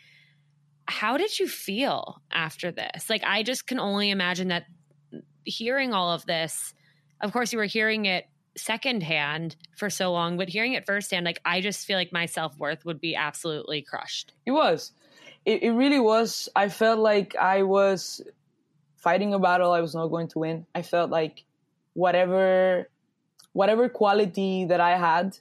[0.89, 3.09] how did you feel after this?
[3.09, 4.65] Like i just can only imagine that
[5.13, 6.73] mm, hearing all of this
[7.19, 8.25] of course you were hearing it
[8.55, 12.85] secondhand for so long but hearing it firsthand like i just feel like my self-worth
[12.85, 14.33] would be absolutely crushed.
[14.45, 14.93] It was.
[15.45, 16.49] It, it really was.
[16.55, 18.21] I felt like i was
[18.95, 20.67] fighting a battle i was not going to win.
[20.75, 21.43] I felt like
[21.97, 22.87] whatever
[23.53, 25.35] whatever quality that I had,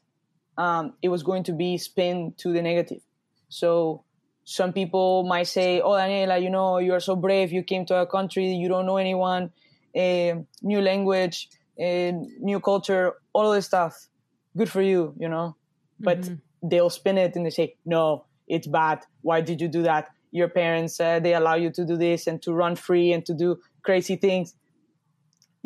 [0.57, 3.02] um, it was going to be spin to the negative.
[3.50, 4.04] So
[4.44, 7.52] some people might say, "Oh, Daniela, you know, you are so brave.
[7.52, 9.52] You came to a country you don't know anyone,
[9.94, 14.09] a new language, a new culture, all of this stuff.
[14.57, 15.57] Good for you, you know."
[16.00, 16.68] But mm-hmm.
[16.70, 19.04] they'll spin it and they say, "No, it's bad.
[19.20, 20.09] Why did you do that?
[20.30, 23.34] Your parents uh, they allow you to do this and to run free and to
[23.34, 24.54] do crazy things."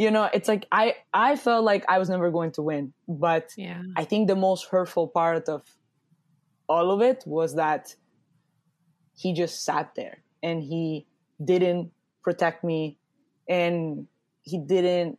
[0.00, 3.52] You know it's like i i felt like i was never going to win but
[3.56, 3.82] yeah.
[3.96, 5.62] i think the most hurtful part of
[6.68, 7.94] all of it was that
[9.14, 11.06] he just sat there and he
[11.44, 11.90] didn't
[12.22, 12.96] protect me
[13.46, 14.06] and
[14.42, 15.18] he didn't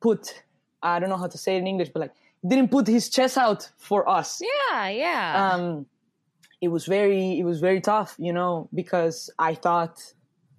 [0.00, 0.42] put
[0.82, 2.14] i don't know how to say it in english but like
[2.48, 5.84] didn't put his chest out for us yeah yeah um
[6.62, 9.96] it was very it was very tough you know because i thought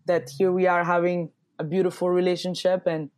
[0.06, 3.10] that here we are having a beautiful relationship and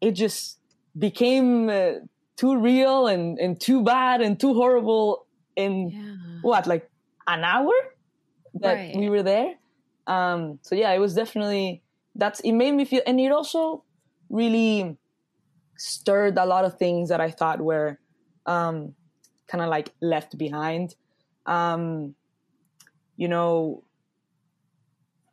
[0.00, 0.58] it just
[0.98, 1.92] became uh,
[2.36, 5.26] too real and, and too bad and too horrible
[5.56, 6.40] in yeah.
[6.42, 6.90] what like
[7.26, 7.72] an hour
[8.54, 8.96] that right.
[8.96, 9.54] we were there
[10.06, 11.82] um so yeah it was definitely
[12.16, 13.84] that's it made me feel and it also
[14.28, 14.96] really
[15.76, 17.98] stirred a lot of things that i thought were
[18.46, 18.94] um
[19.46, 20.96] kind of like left behind
[21.46, 22.14] um
[23.16, 23.82] you know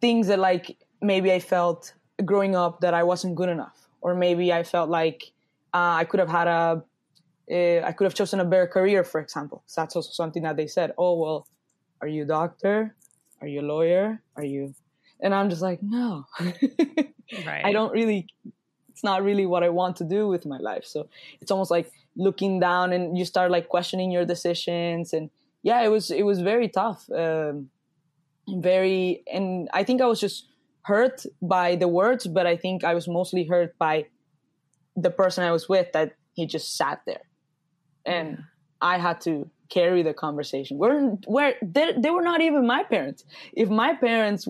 [0.02, 1.94] things that like maybe i felt
[2.26, 5.32] growing up that i wasn't good enough or maybe I felt like
[5.74, 6.84] uh, I could have had a
[7.52, 9.64] uh, I could have chosen a better career, for example.
[9.66, 10.94] So that's also something that they said.
[10.98, 11.48] Oh well,
[12.02, 12.96] are you a doctor?
[13.42, 14.22] Are you a lawyer?
[14.36, 14.76] Are you?
[15.20, 17.66] And I'm just like, no, right.
[17.66, 18.28] I don't really.
[18.90, 20.84] It's not really what I want to do with my life.
[20.86, 21.08] So
[21.40, 25.14] it's almost like looking down, and you start like questioning your decisions.
[25.14, 25.30] And
[25.64, 27.70] yeah, it was it was very tough, um,
[28.48, 29.24] very.
[29.32, 30.49] And I think I was just
[30.90, 33.96] hurt by the words, but I think I was mostly hurt by
[34.96, 37.26] the person I was with that he just sat there.
[38.06, 38.44] And yeah.
[38.82, 39.34] I had to
[39.70, 40.78] carry the conversation.
[40.78, 41.00] Where
[41.36, 43.24] where they, they were not even my parents.
[43.54, 44.48] If my parents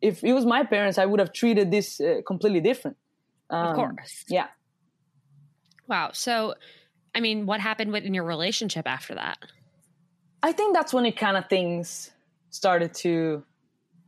[0.00, 2.96] if it was my parents, I would have treated this uh, completely different.
[3.48, 4.24] Um, of course.
[4.28, 4.48] Yeah.
[5.88, 6.10] Wow.
[6.12, 6.54] So,
[7.14, 9.38] I mean, what happened within your relationship after that?
[10.42, 12.10] I think that's when it kind of things
[12.50, 13.42] started to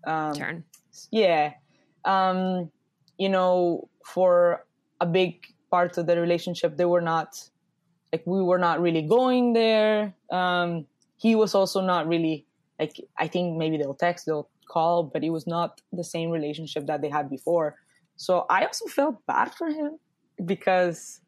[0.06, 0.64] um, turn
[1.10, 1.54] yeah.
[2.04, 2.70] Um
[3.18, 4.64] you know for
[5.00, 7.50] a big part of the relationship they were not
[8.12, 10.14] like we were not really going there.
[10.30, 10.86] Um
[11.16, 12.46] he was also not really
[12.78, 16.86] like i think maybe they'll text they'll call but it was not the same relationship
[16.86, 17.76] that they had before.
[18.16, 19.98] So i also felt bad for him
[20.44, 21.20] because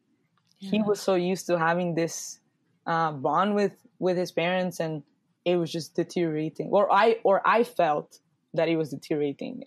[0.59, 0.71] yeah.
[0.71, 2.39] he was so used to having this
[2.85, 5.03] uh, bond with with his parents and
[5.45, 6.69] it was just deteriorating.
[6.71, 8.19] Or i or i felt
[8.53, 9.63] that it was deteriorating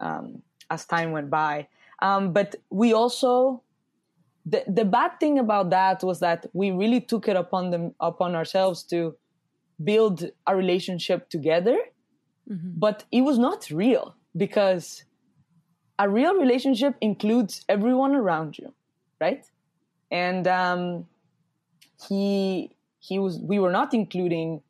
[0.00, 1.68] um, as time went by.
[2.00, 3.62] Um, but we also
[4.44, 8.34] the the bad thing about that was that we really took it upon them upon
[8.34, 9.16] ourselves to
[9.82, 11.78] build a relationship together,
[12.50, 12.70] mm-hmm.
[12.76, 15.04] but it was not real because
[15.98, 18.72] a real relationship includes everyone around you,
[19.20, 19.44] right?
[20.10, 21.06] And um,
[22.08, 24.62] he he was we were not including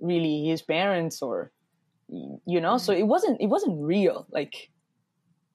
[0.00, 1.50] really his parents or
[2.46, 2.78] you know?
[2.78, 4.70] So it wasn't it wasn't real like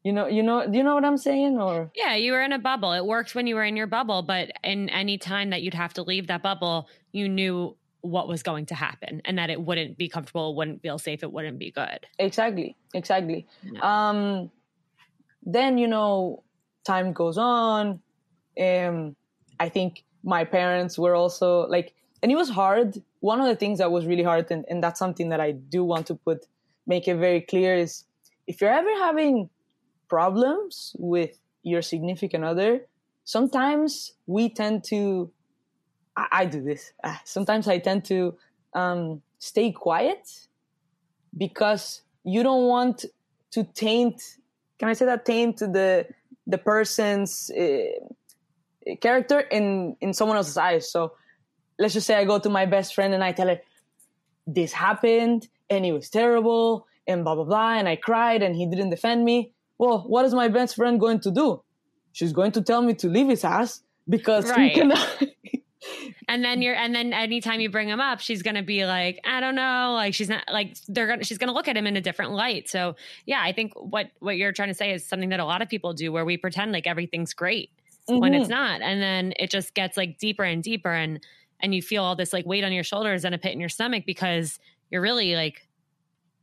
[0.03, 1.91] you know you know do you know what i'm saying or?
[1.95, 2.93] Yeah you were in a bubble.
[2.93, 5.93] It worked when you were in your bubble but in any time that you'd have
[5.95, 9.97] to leave that bubble you knew what was going to happen and that it wouldn't
[9.97, 12.05] be comfortable wouldn't feel safe it wouldn't be good.
[12.19, 13.47] Exactly exactly.
[13.81, 14.51] Um
[15.43, 16.43] then you know
[16.85, 17.99] time goes on
[18.61, 19.15] um
[19.59, 23.79] i think my parents were also like and it was hard one of the things
[23.79, 26.45] that was really hard and, and that's something that i do want to put
[26.85, 28.03] make it very clear is
[28.45, 29.49] if you're ever having
[30.07, 32.71] problems with your significant other
[33.23, 35.31] sometimes we tend to
[36.15, 36.93] i, I do this.
[37.03, 38.37] Uh, sometimes i tend to
[38.73, 40.23] um, stay quiet
[41.35, 43.05] because you don't want
[43.51, 44.21] to taint
[44.77, 45.25] can i say that?
[45.25, 46.05] Taint to the
[46.45, 50.91] the person's uh, character in in someone else's eyes.
[50.91, 51.13] So
[51.79, 53.59] let's just say I go to my best friend and I tell her
[54.47, 58.65] this happened and it was terrible and blah blah blah and I cried and he
[58.67, 59.51] didn't defend me.
[59.77, 61.61] Well, what is my best friend going to do?
[62.13, 64.71] she's going to tell me to leave his ass because Right.
[64.71, 65.21] he cannot.
[66.29, 69.39] and then you're and then anytime you bring him up she's gonna be like i
[69.39, 72.01] don't know like she's not like they're gonna she's gonna look at him in a
[72.01, 72.95] different light so
[73.27, 75.69] yeah i think what what you're trying to say is something that a lot of
[75.69, 77.69] people do where we pretend like everything's great
[78.07, 78.39] when Mhm.
[78.39, 81.19] it's not and then it just gets like deeper and deeper and
[81.61, 83.69] and you feel all this like weight on your shoulders and a pit in your
[83.69, 85.67] stomach because you're really like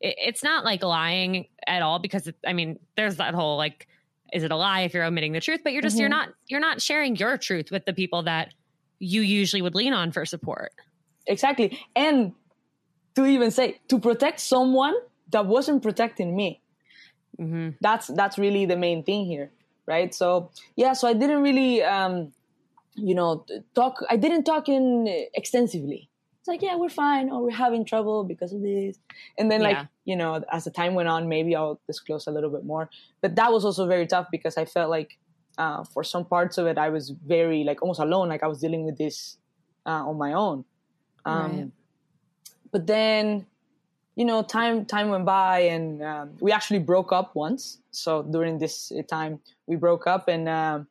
[0.00, 3.86] it, it's not like lying at all because it, i mean there's that whole like
[4.32, 5.60] is it a lie if you're omitting the truth?
[5.62, 6.12] But you're just you're Mhm.
[6.12, 8.54] not you're not sharing your truth with the people that
[8.98, 10.72] you usually would lean on for support.
[11.26, 11.78] Exactly.
[11.94, 12.32] And
[13.14, 14.94] to even say to protect someone
[15.32, 16.62] that wasn't protecting me.
[17.38, 17.70] Mm-hmm.
[17.80, 19.50] that's that's really the main thing here
[19.86, 20.14] right?
[20.14, 22.32] So yeah so i didn't really um
[22.94, 26.08] you know talk i didn't talk in extensively.
[26.40, 27.30] It's like yeah we're fine.
[27.30, 28.98] Or we're having trouble because of this.
[29.38, 32.50] And then like you know as the time went on maybe i'll disclose a little
[32.50, 32.90] bit more.
[33.20, 35.18] But that was also very tough because i felt like
[35.58, 38.28] uh, for some parts of it i was very like almost alone.
[38.28, 39.36] Like i was dealing with this
[39.86, 40.64] uh, on my own.
[41.24, 41.70] Um, Right.
[42.72, 43.46] but then
[44.16, 47.78] you know time time went by and um, we actually broke up once.
[47.92, 50.86] So during this time we broke up and um,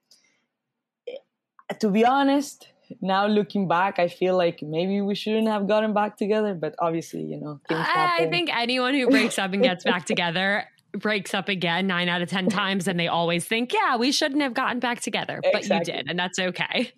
[1.80, 2.68] to be honest
[3.02, 7.22] now looking back i feel like maybe we shouldn't have gotten back together but obviously
[7.22, 8.28] you know things I, happen.
[8.28, 12.22] I think anyone who breaks up and gets back together breaks up again nine out
[12.22, 15.62] of ten times and they always think yeah we shouldn't have gotten back together but
[15.62, 15.94] Exactly.
[15.94, 16.92] you did and that's okay.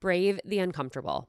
[0.00, 1.28] Brave the uncomfortable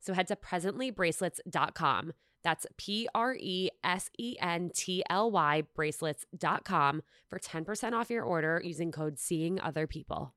[0.00, 2.12] So head to presentlybracelets.com.
[2.42, 8.24] That's P R E S E N T L Y bracelets.com for 10% off your
[8.24, 10.34] order using code Seeing Other People.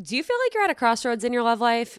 [0.00, 1.98] Do you feel like you're at a crossroads in your love life?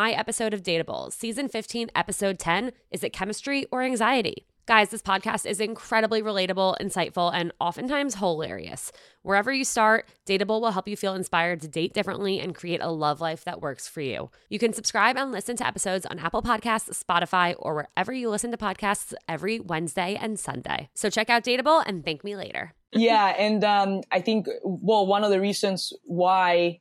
[0.09, 1.13] episode of Dateable.
[1.13, 4.47] Season 15, episode 10 Is it chemistry or anxiety?
[4.67, 8.91] Guys, this podcast is incredibly relatable, insightful, and oftentimes hilarious.
[9.21, 12.89] Wherever you start, Dateable will help you feel inspired to date differently and create a
[12.89, 14.29] love life that works for you.
[14.49, 18.51] You can subscribe and listen to episodes on Apple Podcasts, Spotify, or wherever you listen
[18.51, 20.89] to podcasts every Wednesday and Sunday.
[20.93, 22.73] So check out Dateable and thank me later.
[22.93, 26.77] yeah and um, i think well one of the reasons why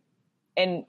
[0.57, 0.85] and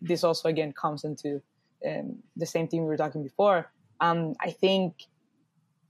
[0.00, 1.42] this also again comes into
[1.86, 3.70] um, the same thing we were talking before.
[4.00, 5.06] Um, i think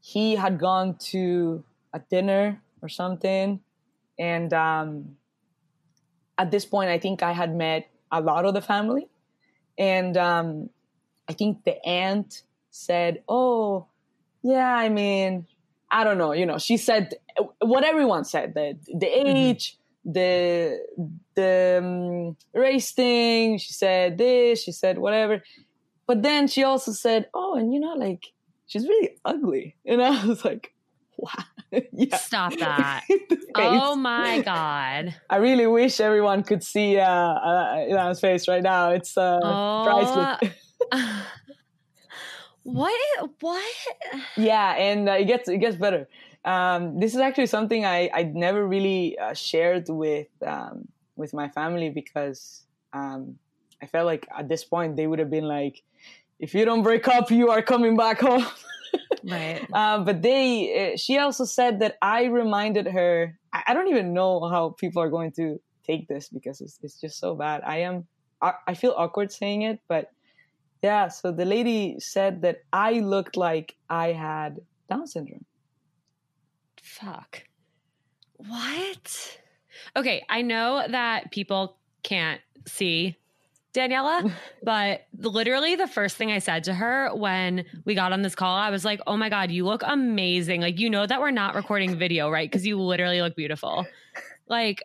[0.01, 1.64] he had gone to
[1.95, 3.61] a dinner or something
[4.18, 5.16] and um,
[6.36, 9.09] at this point i think i had met a lot of the family.
[9.76, 10.70] And um,
[11.28, 13.86] i think the aunt said oh
[14.42, 15.47] yeah i mean
[15.90, 17.14] i don't know you know she said
[17.61, 20.78] what everyone said the the age the
[21.34, 25.42] the um, race thing she said this she said whatever
[26.07, 28.24] but then she also said oh and you know like
[28.66, 30.72] she's really ugly and i was like
[31.18, 31.32] wow
[31.92, 32.16] yeah.
[32.18, 33.02] Stop that.
[33.11, 33.46] In the face.
[33.57, 35.14] oh my god.
[35.28, 38.90] I really wish everyone could see uh, uh, Ilana's face right now.
[38.90, 40.38] It's uh, Oh.
[40.38, 40.55] priceless.
[42.62, 43.28] what?
[43.40, 43.74] What?
[44.36, 46.09] yeah, and uh, it gets it gets better.
[46.44, 51.48] Um, this is actually something I I never really uh, shared with um, with my
[51.48, 53.36] family because um,
[53.85, 55.82] I felt like at this point they would have been like,
[56.39, 58.47] if you don't break up, you are coming back home.
[59.26, 59.66] Right.
[59.72, 63.39] Uh, but they, uh, she also said that I reminded her.
[63.55, 67.01] I, I don't even know how people are going to take this because it's, it's
[67.01, 67.62] just so bad.
[67.66, 68.07] I am,
[68.43, 70.11] I, I feel awkward saying it, but
[70.82, 71.09] yeah.
[71.09, 74.61] So the lady said that I looked like I had
[74.91, 75.47] Down syndrome.
[76.82, 77.45] Fuck.
[78.37, 79.39] What?
[79.97, 83.16] Okay, I know that people can't see
[83.75, 88.35] Daniela, but literally the first thing I said to her when we got on this
[88.35, 90.61] call, I was like, oh my God, you look amazing.
[90.61, 92.51] Like, you know that we're not recording video, right?
[92.51, 93.87] Because you literally look beautiful.
[94.49, 94.83] Like,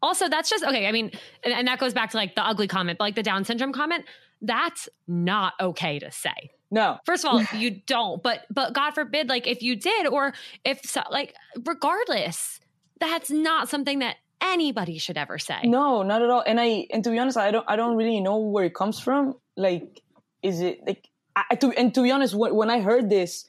[0.00, 0.86] also, that's just okay.
[0.86, 1.12] I mean,
[1.44, 3.72] and, and that goes back to like the ugly comment, but like the Down syndrome
[3.72, 4.04] comment,
[4.40, 6.50] that's not okay to say.
[6.70, 10.32] No, First of all, you don't, but but God forbid, like if you did, or
[10.64, 11.34] if so, like
[11.64, 12.60] regardless,
[12.98, 15.60] that's not something that anybody should ever say.
[15.64, 16.42] no, not at all.
[16.46, 18.98] And I, and to be honest, I don't, I don't really know where it comes
[18.98, 19.36] from.
[19.56, 20.02] Like,
[20.42, 23.48] is it like, I, to, and to be honest, when, when I heard this,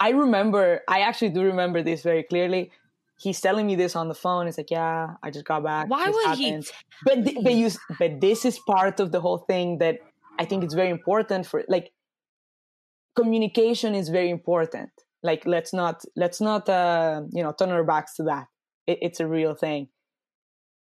[0.00, 2.70] I remember, I actually do remember this very clearly.
[3.18, 4.46] He's telling me this on the phone.
[4.48, 5.88] It's like, yeah, I just got back.
[5.88, 6.44] Why This would he?
[6.50, 6.70] happened."
[7.04, 9.98] but th- but you but this is part of the whole thing that
[10.38, 11.92] I think it's very important for like
[13.14, 14.90] communication is very important.
[15.22, 18.46] Like let's not let's not uh, you know turn our backs to that.
[18.86, 19.88] It, it's a real thing.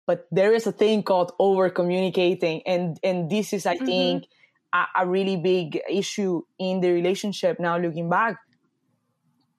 [0.07, 3.84] But there is a thing called over communicating, and and this is I Mhm.
[3.86, 4.24] think
[4.74, 7.61] a, a really big issue in the relationship.
[7.61, 8.36] Now looking back,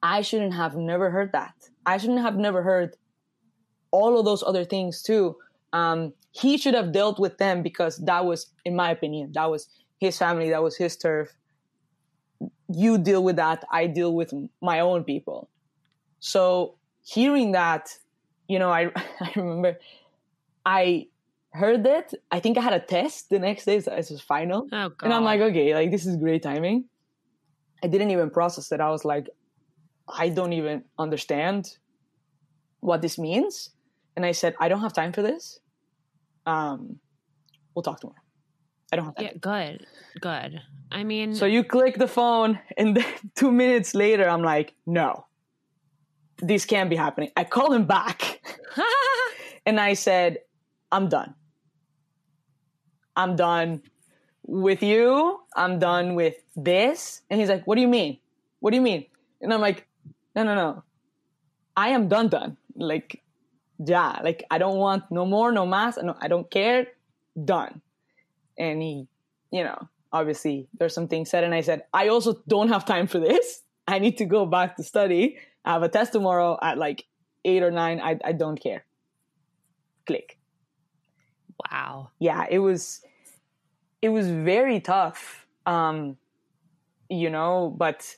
[0.03, 1.53] I shouldn't have never heard that.
[1.85, 2.95] I shouldn't have never heard
[3.91, 5.35] all of those other things too.
[5.73, 9.67] Um, he should have dealt with them because that was, in my opinion, that was
[9.99, 11.35] his family, that was his turf.
[12.69, 13.63] You deal with that.
[13.71, 15.49] I deal with my own people.
[16.19, 17.89] So hearing that,
[18.51, 18.81] you know, I
[19.27, 19.71] I remember
[20.65, 21.07] I
[21.61, 22.13] heard it.
[22.35, 23.79] I think I had a test the next day.
[23.79, 24.61] So it was final.
[24.71, 25.03] Oh God.
[25.03, 26.85] And I'm like, okay, like this is great timing.
[27.83, 28.79] I didn't even process it.
[28.79, 29.27] I was like,
[30.23, 31.77] I don't even understand
[32.79, 33.71] what this means.
[34.15, 35.59] And I said, I don't have time for this.
[36.45, 36.99] Um,
[37.73, 38.19] we'll talk tomorrow.
[38.91, 39.25] I don't have time.
[39.25, 39.85] yeah, good,
[40.19, 40.61] good.
[40.91, 45.25] I mean, So you click the phone, and then two minutes later, I'm like, no,
[46.41, 47.31] this can't be happening.
[47.35, 48.41] I called him back
[49.65, 50.39] and I said,
[50.91, 51.35] I'm done.
[53.15, 53.81] I'm done
[54.43, 55.39] with you.
[55.55, 57.21] I'm done with this.
[57.29, 58.19] And he's like, What do you mean?
[58.59, 59.05] What do you mean?
[59.41, 59.87] And I'm like,
[60.35, 60.83] No, no, no.
[61.75, 62.57] I am done, done.
[62.75, 63.21] Like,
[63.79, 66.01] yeah, like I don't want no more, no más.
[66.03, 66.87] No, I don't care.
[67.45, 67.81] Done.
[68.57, 69.07] And he,
[69.51, 71.43] you know, obviously there's some things said.
[71.43, 73.63] And I said, I also don't have time for this.
[73.87, 75.37] I need to go back to study.
[75.65, 77.05] I have a test tomorrow at like
[77.45, 77.99] eight or nine.
[77.99, 78.85] I, I don't care.
[80.05, 80.39] Click
[81.71, 82.09] wow.
[82.19, 83.01] yeah it was
[84.01, 86.17] it was very tough um
[87.09, 88.15] you know but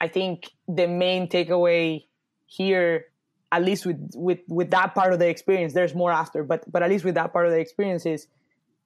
[0.00, 2.04] i think the main takeaway
[2.46, 3.06] here
[3.52, 6.82] at least with with with that part of the experience there's more after but but
[6.82, 8.26] at least with that part of the experience is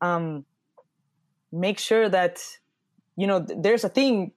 [0.00, 0.44] um
[1.52, 2.42] make sure that
[3.16, 4.32] you know th- there's a thing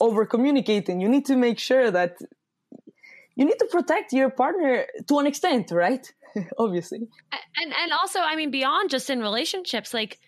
[0.00, 2.16] over communicating you need to make sure that
[3.38, 6.12] you need to protect your partner to an extent right?
[6.58, 6.98] Obviously.
[7.56, 10.18] And and also i mean beyond just in relationships like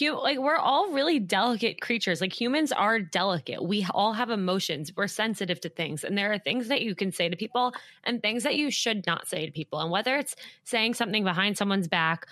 [0.00, 2.20] like we're all really delicate creatures.
[2.20, 3.64] Like humans are delicate.
[3.64, 4.92] We all have emotions.
[4.96, 6.04] We're sensitive to things.
[6.04, 7.74] And there are things that you can say to people
[8.04, 9.80] and things that you should not say to people.
[9.80, 12.28] And whether it's saying something behind someone's back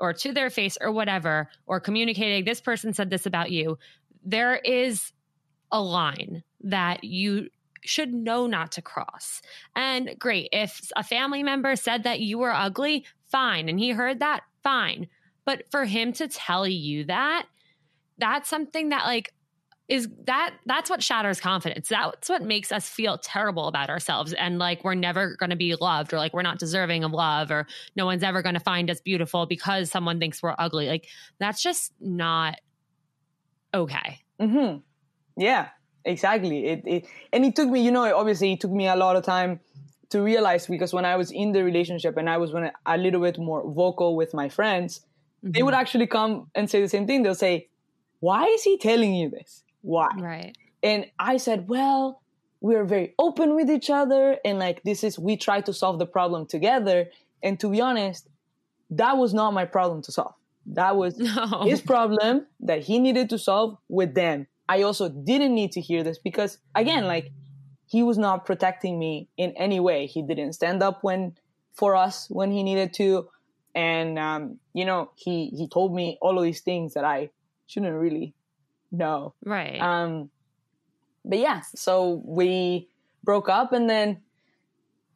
[0.00, 3.78] or to their face or whatever or communicating this person said this about you
[4.24, 5.12] there is
[5.70, 7.48] a line that you
[7.84, 9.42] should know not to cross.
[9.76, 13.68] And great, if a family member said that you were ugly, fine.
[13.68, 15.08] And he heard that, fine.
[15.44, 17.46] But for him to tell you that,
[18.18, 19.32] that's something that like
[19.88, 21.88] is that that's what shatters confidence.
[21.88, 25.74] That's what makes us feel terrible about ourselves and like we're never going to be
[25.76, 27.66] loved or like we're not deserving of love or
[27.96, 30.88] no one's ever going to find us beautiful because someone thinks we're ugly.
[30.88, 31.08] Like
[31.38, 32.56] that's just not
[33.72, 34.18] okay.
[34.40, 34.76] hmm
[35.36, 35.68] Yeah,
[36.08, 36.66] exactly.
[36.66, 39.24] It, it and it took me, you know, obviously it took me a lot of
[39.24, 39.60] time
[40.10, 43.20] to realize because when I was in the relationship and I was when a little
[43.20, 45.00] bit more vocal with my friends,
[45.42, 45.80] they would mm-hmm.
[45.80, 47.22] actually come and say the same thing.
[47.22, 47.68] They'll say,
[48.20, 49.62] "Why is he telling you this?
[49.82, 50.56] Why?" right.
[50.82, 52.20] And I said, "Well,
[52.60, 55.98] we are very open with each other and like this is we try to solve
[55.98, 57.06] the problem together
[57.42, 58.28] and to be honest
[58.90, 60.34] that was not my problem to solve
[60.66, 61.64] that was no.
[61.64, 66.02] his problem that he needed to solve with them i also didn't need to hear
[66.02, 67.32] this because again like
[67.88, 70.06] he was not protecting me in any way.
[70.06, 71.34] He didn't stand up when
[71.72, 73.28] for us when he needed to.
[73.74, 77.30] And um, you know he he told me all of these things that i
[77.66, 78.34] shouldn't really
[78.92, 79.34] know.
[79.44, 79.80] Right.
[79.80, 80.30] Um
[81.24, 82.88] but yeah, so we
[83.24, 84.22] broke up and then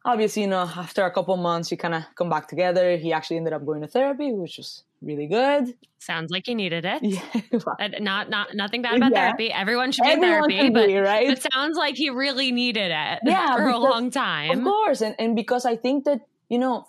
[0.05, 2.97] obviously, you know, after a couple months, we kind of come back together.
[2.97, 5.75] He actually ended up going to therapy, which was really good.
[5.99, 7.03] Sounds like he needed it.
[7.03, 7.89] Yeah.
[7.99, 9.27] not, not, nothing bad about yeah.
[9.27, 9.51] therapy.
[9.51, 11.29] Everyone should be Everyone in therapy, but be, right?
[11.29, 14.59] it sounds like he really needed it yeah, for because, a long time.
[14.59, 15.01] Of course.
[15.01, 16.85] And, and because I think that, you know,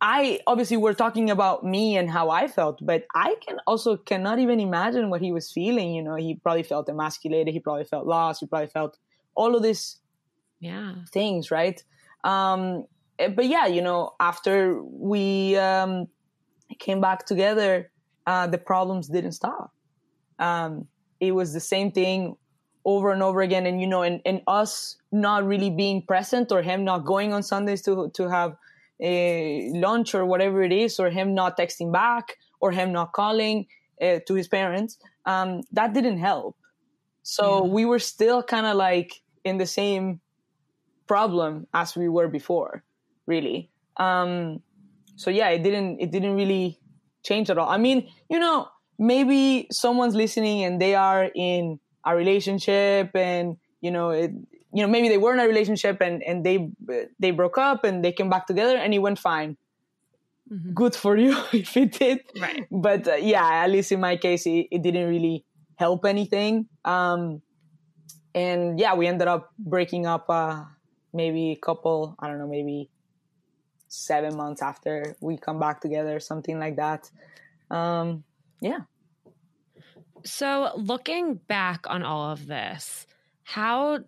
[0.00, 4.38] I obviously we're talking about me and how I felt, but I can also cannot
[4.38, 5.94] even imagine what he was feeling.
[5.94, 7.52] You know, he probably felt emasculated.
[7.52, 8.40] He probably felt lost.
[8.40, 8.98] He probably felt
[9.34, 9.98] all of these
[10.58, 11.82] yeah things, right?
[12.24, 12.86] Um,
[13.18, 16.08] eh, but yeah, you know, after we um,
[16.80, 17.90] came back together,
[18.26, 19.72] uh, the problems didn't stop.
[20.38, 20.86] Um,
[21.20, 22.36] it was the same thing
[22.84, 26.62] over and over again, and you know, and, and us not really being present or
[26.62, 28.52] him not going on Sundays to to have
[29.02, 33.66] uh, lunch or whatever it is, or him not texting back, or him not calling
[34.00, 36.56] uh, to his parents, um, that didn't help.
[37.22, 37.70] So yeah.
[37.70, 39.12] we were still kind of like
[39.44, 40.20] in the same
[41.06, 42.82] problem as we were before,
[43.26, 43.70] really.
[43.96, 44.62] Um,
[45.20, 46.80] so yeah, it didn't it didn't really
[47.22, 47.68] change at all.
[47.68, 48.68] I mean, you know,
[48.98, 54.32] maybe someone's listening and they are in a relationship and you know it,
[54.72, 56.72] you know maybe they were in a relationship and and they
[57.18, 59.58] they broke up and they came back together and it went fine
[60.50, 60.72] mm-hmm.
[60.72, 64.46] good for you if it did right but uh, yeah at least in my case
[64.46, 65.44] it, it didn't really
[65.76, 67.42] help anything um
[68.34, 70.64] and yeah we ended up breaking up uh
[71.12, 72.88] maybe a couple i don't know maybe
[73.90, 77.10] seven months after we come back together something like that.
[77.70, 78.24] Um
[78.60, 78.80] yeah.
[80.24, 83.06] So looking back on all of this
[83.42, 83.98] how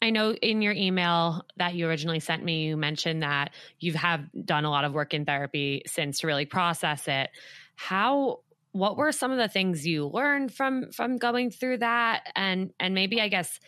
[0.00, 4.26] I know in your email that you originally sent me, you mentioned that you have
[4.44, 7.30] done a lot of work in therapy since to really process it.
[7.74, 8.40] How
[8.72, 12.30] what were some of the things you learned from from going through that?
[12.34, 13.58] And and maybe I guess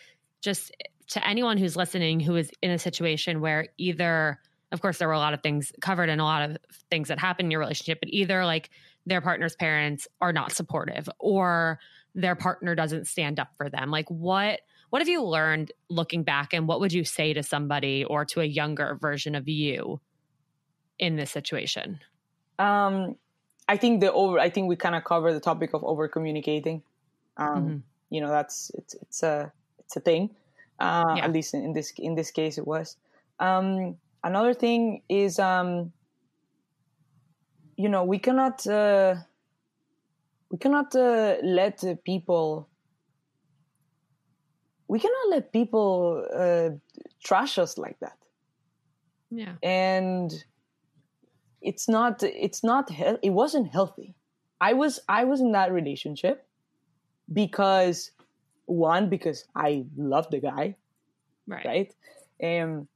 [0.43, 0.71] just
[1.09, 4.39] to anyone who's listening who is in a situation where either
[4.73, 6.57] of course there were a lot of things covered and a lot of
[6.91, 8.71] things that happened in your relationship but either like
[9.07, 11.79] their partner's parents are not supportive or
[12.15, 14.61] their partner doesn't stand up for them like what
[14.91, 18.41] what have you learned looking back, and what would you say to somebody or to
[18.41, 20.01] a younger version of you
[20.99, 22.01] in this situation?
[22.59, 23.17] Um,
[23.69, 24.39] I think the over.
[24.39, 26.83] I think we kind of cover the topic of over communicating.
[27.37, 27.77] Um, mm-hmm.
[28.11, 30.31] You know, that's it's it's a it's a thing.
[30.81, 31.25] Uh, yeah.
[31.25, 32.97] At least in, in, this in this case, it was.
[33.41, 35.93] Um, another thing is, um,
[37.77, 39.17] you know, we cannot uh,
[40.51, 42.69] we cannot uh, let people
[44.89, 46.71] we cannot let people uh,
[47.23, 48.17] trash us like that.
[49.31, 49.55] Yeah.
[49.63, 50.33] And
[51.61, 52.91] it's not it's not
[53.23, 54.15] it wasn't healthy.
[54.61, 56.47] I was I was in that relationship
[57.33, 58.11] because
[58.65, 60.77] one because I loved the guy.
[61.47, 61.65] Right.
[61.65, 61.95] Right?
[62.41, 62.89] And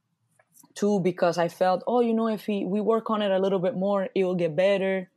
[0.75, 3.59] two because I felt, oh, you know, if we, we work on it a little
[3.59, 5.09] bit more, it will get better.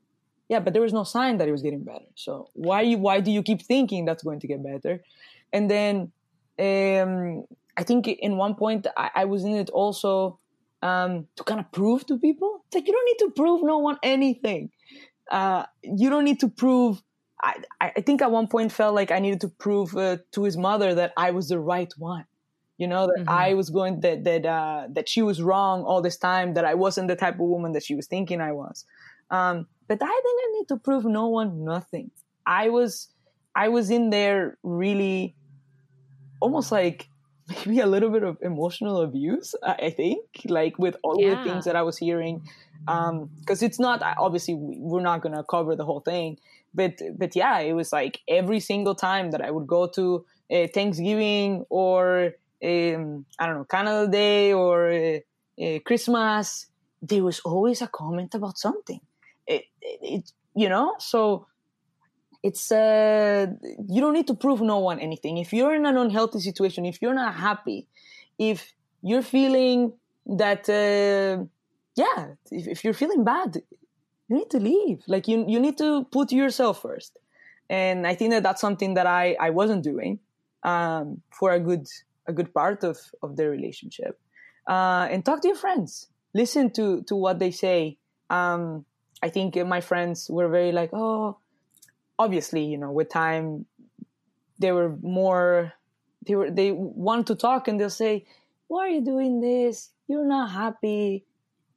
[0.48, 2.04] Yeah, but there was no sign that it was getting better.
[2.14, 5.02] So why why do you keep thinking that's going to get better?
[5.52, 6.12] And then
[6.58, 7.44] um,
[7.76, 10.38] I think in one point I, I was in it also
[10.82, 12.64] um, to kind of prove to people.
[12.66, 14.70] It's like you don't need to prove no one anything.
[15.30, 17.02] Uh, you don't need to prove.
[17.42, 20.56] I, I think at one point felt like I needed to prove uh, to his
[20.56, 22.24] mother that I was the right one.
[22.78, 23.28] You know that mm-hmm.
[23.30, 26.54] I was going that that uh, that she was wrong all this time.
[26.54, 28.84] That I wasn't the type of woman that she was thinking I was.
[29.30, 32.10] Um, but I didn't need to prove no one nothing.
[32.46, 33.08] I was
[33.54, 35.34] I was in there really
[36.40, 37.08] almost like
[37.66, 41.34] maybe a little bit of emotional abuse i think like with all yeah.
[41.34, 42.42] the things that i was hearing
[42.80, 46.38] because um, it's not obviously we're not going to cover the whole thing
[46.74, 50.66] but but yeah it was like every single time that i would go to uh,
[50.74, 52.32] thanksgiving or
[52.64, 55.18] um, i don't know canada day or uh,
[55.62, 56.66] uh, christmas
[57.02, 59.00] there was always a comment about something
[59.46, 61.46] it, it, it you know so
[62.46, 63.46] it's uh,
[63.88, 65.38] you don't need to prove no one anything.
[65.38, 67.88] If you're in an unhealthy situation, if you're not happy,
[68.38, 69.92] if you're feeling
[70.26, 71.44] that, uh,
[71.96, 73.62] yeah, if, if, you're feeling bad,
[74.28, 75.02] you need to leave.
[75.08, 77.18] Like you, you need to put yourself first.
[77.68, 80.20] And I think that that's something that I, I wasn't doing
[80.62, 81.86] um, for a good
[82.28, 84.18] a good part of of their relationship.
[84.68, 86.08] Uh, and talk to your friends.
[86.34, 87.98] Listen to to what they say.
[88.30, 88.84] Um,
[89.22, 91.38] I think my friends were very like, oh,
[92.18, 93.66] obviously, you know, with time,
[94.58, 95.72] they were more.
[96.26, 98.26] They were they want to talk, and they'll say,
[98.66, 99.90] "Why are you doing this?
[100.08, 101.24] You're not happy.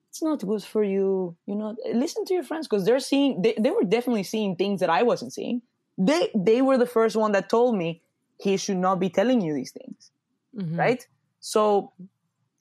[0.09, 3.41] It's not good for you." You know, listen to your friends because they're seeing.
[3.41, 5.61] They, they were definitely seeing things that I wasn't seeing.
[5.97, 8.01] They they were the first one that told me
[8.39, 10.11] he should not be telling you these things,
[10.59, 10.79] mm-hmm.
[10.79, 11.07] right?
[11.39, 11.93] So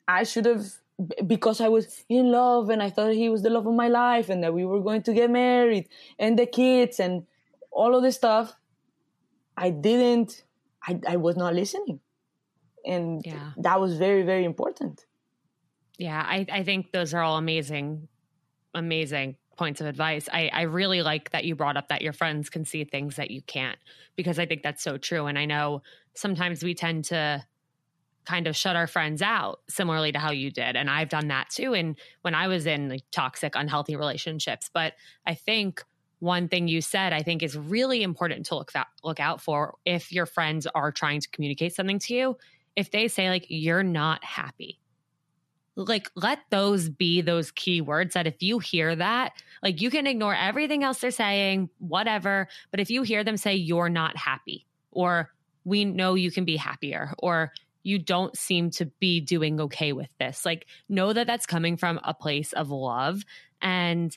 [0.06, 0.66] I should have
[1.26, 4.28] because I was in love and I thought he was the love of my life
[4.28, 5.88] and that we were going to get married
[6.18, 7.24] and the kids and
[7.70, 8.54] all of this stuff.
[9.56, 10.44] I didn't,
[10.86, 12.00] I, I was not listening.
[12.84, 13.52] And yeah.
[13.58, 15.04] that was very, very important.
[15.98, 18.08] Yeah, I, I think those are all amazing,
[18.74, 20.28] amazing points of advice.
[20.32, 23.30] I, I really like that you brought up that your friends can see things that
[23.30, 23.78] you can't
[24.16, 25.26] because I think that's so true.
[25.26, 25.82] And I know
[26.14, 27.44] sometimes we tend to,
[28.28, 31.48] kind of shut our friends out similarly to how you did and i've done that
[31.50, 34.92] too and when i was in like, toxic unhealthy relationships but
[35.26, 35.82] i think
[36.20, 39.76] one thing you said i think is really important to look that look out for
[39.84, 42.36] if your friends are trying to communicate something to you
[42.78, 44.78] if they say like you're not happy.
[45.74, 50.08] Like let those be those key words that if you hear that like you can
[50.08, 54.66] ignore everything else they're saying whatever but if you hear them say you're not happy
[54.90, 55.30] or
[55.64, 57.52] we know you can be happier or
[57.88, 60.44] you don't seem to be doing okay with this.
[60.44, 63.22] Like, know that that's coming from a place of love
[63.62, 64.16] and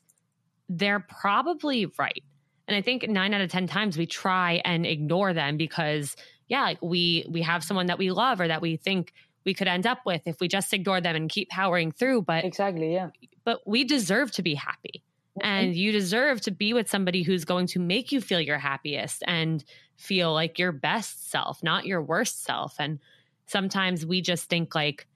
[0.67, 2.24] they're probably right.
[2.67, 6.17] And I think nine out of 10 times we try and ignore them because,
[6.47, 9.13] yeah, like we, we have someone that we love or that we think
[9.45, 12.24] we could end up with if we just ignore them and keep powering through.
[12.24, 13.09] But exactly, yeah.
[13.45, 15.01] But we deserve to be happy.
[15.39, 15.47] Mm-hmm.
[15.47, 19.24] And you deserve to be with somebody who's going to make you feel your happiest
[19.26, 19.63] and
[19.95, 22.76] feel like your best self, not your worst self.
[22.80, 22.99] And
[23.48, 25.08] sometimes we just think like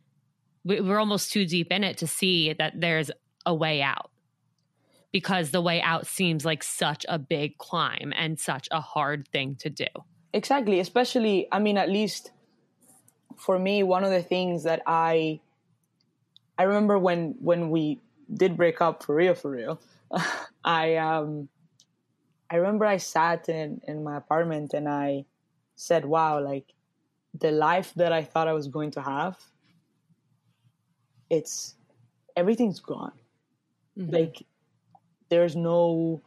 [0.63, 3.11] we're almost too deep in it to see that there's
[3.45, 4.09] a way out
[5.11, 9.55] because the way out seems like such a big climb and such a hard thing
[9.55, 9.85] to do.
[10.33, 12.31] Exactly, especially I mean at least
[13.37, 15.39] for me one of the things that I
[16.57, 18.01] I remember when when we
[18.33, 19.79] did break up for real for real
[20.65, 21.47] I um
[22.49, 25.25] I remember I sat in in my apartment and I
[25.75, 26.74] said wow like
[27.39, 29.37] the life that I thought I was going to have,
[31.29, 31.75] it's
[32.35, 33.13] everything's gone.
[33.97, 34.13] Mm-hmm.
[34.13, 34.45] Like
[35.29, 36.21] there's no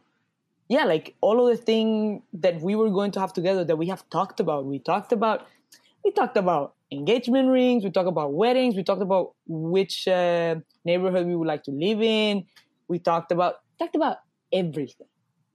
[0.69, 3.87] yeah, like all of the thing that we were going to have together that we
[3.87, 4.65] have talked about.
[4.65, 5.47] We talked about
[6.05, 10.55] we talked about engagement rings, we talked about weddings, we talked about which uh,
[10.85, 12.45] neighborhood we would like to live in.
[12.87, 14.17] We talked about talked about
[14.53, 15.07] everything.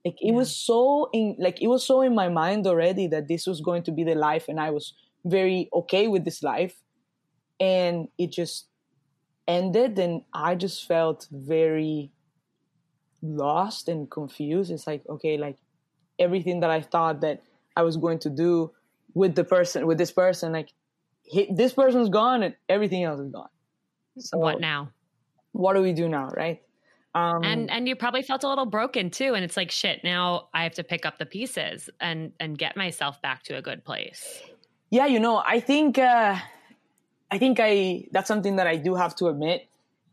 [0.03, 0.33] Like it yeah.
[0.33, 3.83] was so in like it was so in my mind already that this was going
[3.83, 4.93] to be the life and I was
[5.25, 6.75] very okay with this life.
[7.59, 8.67] And it just
[9.47, 12.11] ended and i just felt very
[13.21, 14.71] lost and confused.
[14.71, 15.57] It's like okay like
[16.17, 17.43] everything that i thought that
[17.75, 18.71] i was going to do
[19.13, 20.71] with the person with this person like
[21.23, 23.49] he, this person's gone and everything else is gone.
[24.17, 24.91] So what now?
[25.51, 26.61] what do we do now right?
[27.13, 30.49] Um, and and you probably felt a little broken too and it's like shit now
[30.53, 33.85] i have to pick up the pieces and and get myself back to a good
[33.85, 34.41] place
[34.89, 36.37] yeah, you know, I think uh,
[37.31, 39.67] I think I that's something that I do have to admit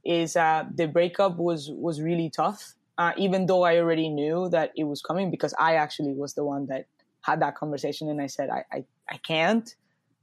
[0.04, 2.74] is uh, the breakup was was really tough.
[2.98, 6.44] Uh, even though I already knew that it was coming because I actually was the
[6.44, 6.86] one that
[7.22, 9.74] had that conversation and I said I I, I can't.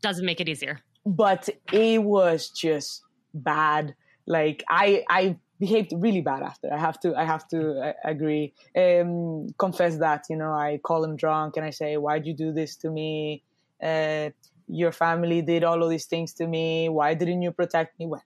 [0.01, 0.79] Doesn't make it easier.
[1.05, 3.01] But it was just
[3.33, 3.95] bad.
[4.27, 6.73] Like I I behaved really bad after.
[6.73, 8.53] I have to I have to uh, agree.
[8.75, 12.51] Um, confess that you know I call him drunk and I say why'd you do
[12.51, 13.43] this to me?
[13.81, 14.29] Uh,
[14.67, 16.89] your family did all of these things to me.
[16.89, 18.05] Why didn't you protect me?
[18.05, 18.23] Well,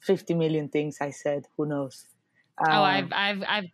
[0.00, 1.46] 50 million things I said.
[1.56, 2.06] Who knows?
[2.58, 3.70] Um, oh, I've, I've, I've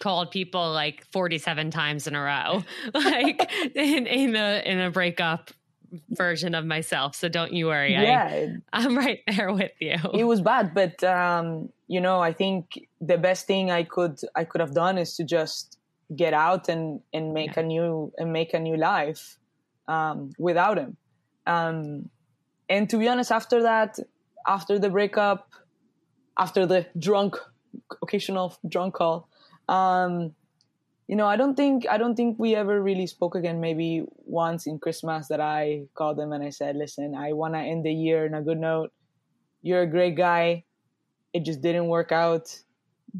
[0.00, 2.64] called people like 47 times in a row,
[2.94, 5.52] like in, in a, in a breakup
[6.10, 7.14] version of myself.
[7.14, 7.92] So don't you worry.
[7.92, 8.56] Yeah.
[8.72, 9.96] I, am right there with you.
[10.12, 14.44] It was bad, but, um, you know, I think the best thing I could, I
[14.44, 15.78] could have done is to just
[16.14, 17.62] get out and, and make yeah.
[17.62, 19.38] a new, and make a new life
[19.88, 20.96] um, without him.
[21.46, 22.10] Um,
[22.68, 23.98] and to be honest, after that,
[24.46, 25.50] after the breakup,
[26.38, 27.36] after the drunk,
[28.02, 29.28] occasional drunk call,
[29.68, 30.34] um,
[31.08, 33.60] you know, I don't think I don't think we ever really spoke again.
[33.60, 37.60] Maybe once in Christmas that I called him and I said, "Listen, I want to
[37.60, 38.92] end the year in a good note.
[39.62, 40.64] You're a great guy.
[41.32, 42.58] It just didn't work out.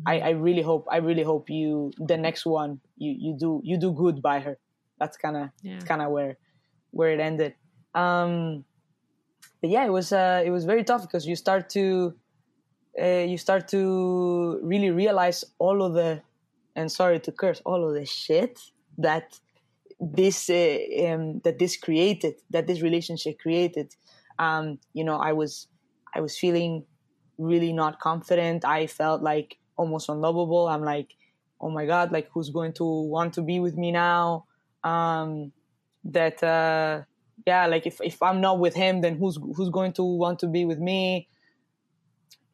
[0.05, 3.79] I, I really hope I really hope you the next one you you do you
[3.79, 4.59] do good by her.
[4.99, 5.79] That's kind of yeah.
[5.81, 6.39] kind of where
[6.97, 7.55] where it ended.
[7.95, 8.65] Um,
[9.61, 12.15] but yeah, it was uh, it was very tough because you start to
[13.01, 16.23] uh, you start to really realize all of the
[16.75, 18.61] and sorry to curse all of the shit
[18.99, 19.39] that
[20.01, 23.95] this uh, um, that this created that this relationship created.
[24.39, 25.67] Um, you know i was
[26.15, 26.85] i was feeling
[27.39, 28.65] really not confident.
[28.65, 30.69] I felt like almost unlovable.
[30.69, 31.15] I'm like
[31.61, 34.45] oh my god like who's going to want to be with me now?
[34.85, 35.53] Um,
[36.13, 37.03] that uh,
[37.47, 40.47] yeah like if, if i'm not with him then who's who's going to want to
[40.47, 41.29] be with me?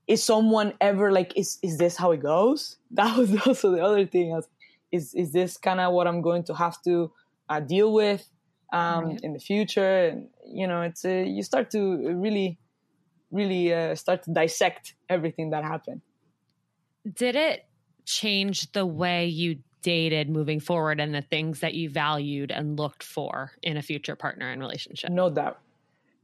[0.08, 2.76] Is someone ever like is is this how it goes?
[2.90, 4.38] That was also the other thing
[4.90, 7.10] is is this kind of what i'm going to have to
[7.48, 8.28] uh, deal with
[8.72, 9.20] um, right.
[9.22, 10.08] in the future?
[10.08, 11.80] And you know it's uh, you start to
[12.14, 12.58] really
[13.30, 16.02] really uh, start to dissect everything that happened.
[17.10, 17.64] Did it
[18.04, 23.02] change the way you dated moving forward and the things that you valued and looked
[23.02, 25.10] for in a future partner and relationship?
[25.10, 25.58] No doubt.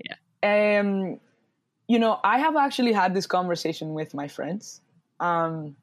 [0.05, 0.81] Yeah.
[0.81, 1.21] Um
[1.89, 4.81] you know i have actually had this conversation with my friends
[5.19, 5.75] um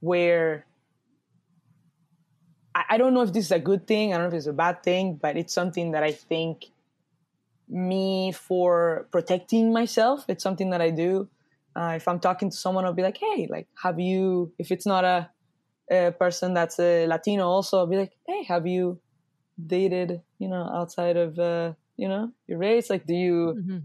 [0.00, 0.66] where
[2.74, 4.46] I, I don't know if this is a good thing i don't know if it's
[4.46, 6.66] a bad thing but it's something that i think
[7.68, 11.28] me for protecting myself it's something that i do.
[11.74, 14.86] Uh, if i'm talking to someone i'll be like hey like have you if it's
[14.86, 15.28] not a
[15.90, 19.00] a person that's a Latino also, I'll be like, hey, have you
[19.64, 22.90] dated, you know, outside of, uh, you know, your race?
[22.90, 23.78] Like, do you, mm-hmm.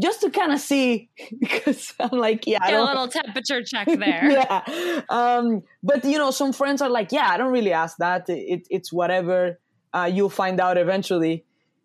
[0.00, 4.30] just to kind of see, because I'm like, yeah, Get a little temperature check there.
[4.30, 5.02] yeah.
[5.08, 8.28] Um, but, you know, some friends are like, yeah, I don't really ask that.
[8.28, 9.58] It, it's whatever.
[9.92, 11.44] Uh, you'll find out eventually.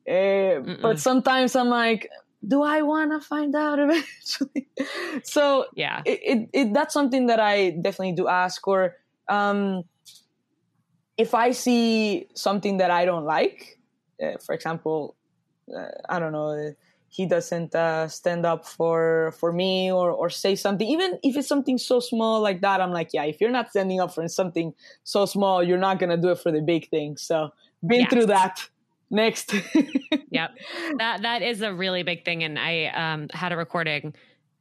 [0.09, 2.09] Uh, but sometimes I'm like,
[2.45, 4.67] do I want to find out eventually?
[5.23, 8.65] so yeah, it, it, it, that's something that I definitely do ask.
[8.67, 8.95] Or
[9.29, 9.83] um,
[11.17, 13.79] if I see something that I don't like,
[14.21, 15.15] uh, for example,
[15.75, 16.73] uh, I don't know,
[17.09, 21.47] he doesn't uh, stand up for for me or or say something, even if it's
[21.47, 24.73] something so small like that, I'm like, yeah, if you're not standing up for something
[25.03, 27.17] so small, you're not gonna do it for the big thing.
[27.17, 27.53] So
[27.85, 28.09] been yes.
[28.11, 28.69] through that.
[29.09, 29.53] Next.
[30.31, 30.51] yep,
[30.97, 34.13] that that is a really big thing, and I um, had a recording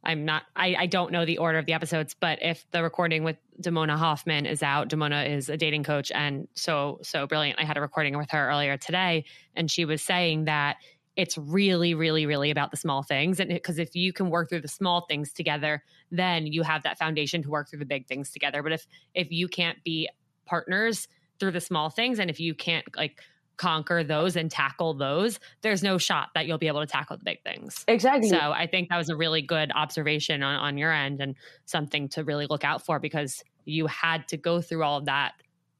[0.07, 3.25] I'm not, I, I don't know the order of the episodes, but if the recording
[3.25, 7.59] with Damona Hoffman is out, Damona is a dating coach and so, so brilliant.
[7.59, 10.77] I had a recording with her earlier today, and she was saying that
[11.17, 13.41] it's really, really, really about the small things.
[13.41, 16.97] And because if you can work through the small things together, then you have that
[16.97, 18.63] foundation to work through the big things together.
[18.63, 20.07] But if, if you can't be
[20.45, 23.19] partners through the small things, and if you can't like,
[23.57, 27.23] conquer those and tackle those, there's no shot that you'll be able to tackle the
[27.23, 27.83] big things.
[27.87, 28.29] Exactly.
[28.29, 31.35] So I think that was a really good observation on, on your end and
[31.65, 35.33] something to really look out for because you had to go through all of that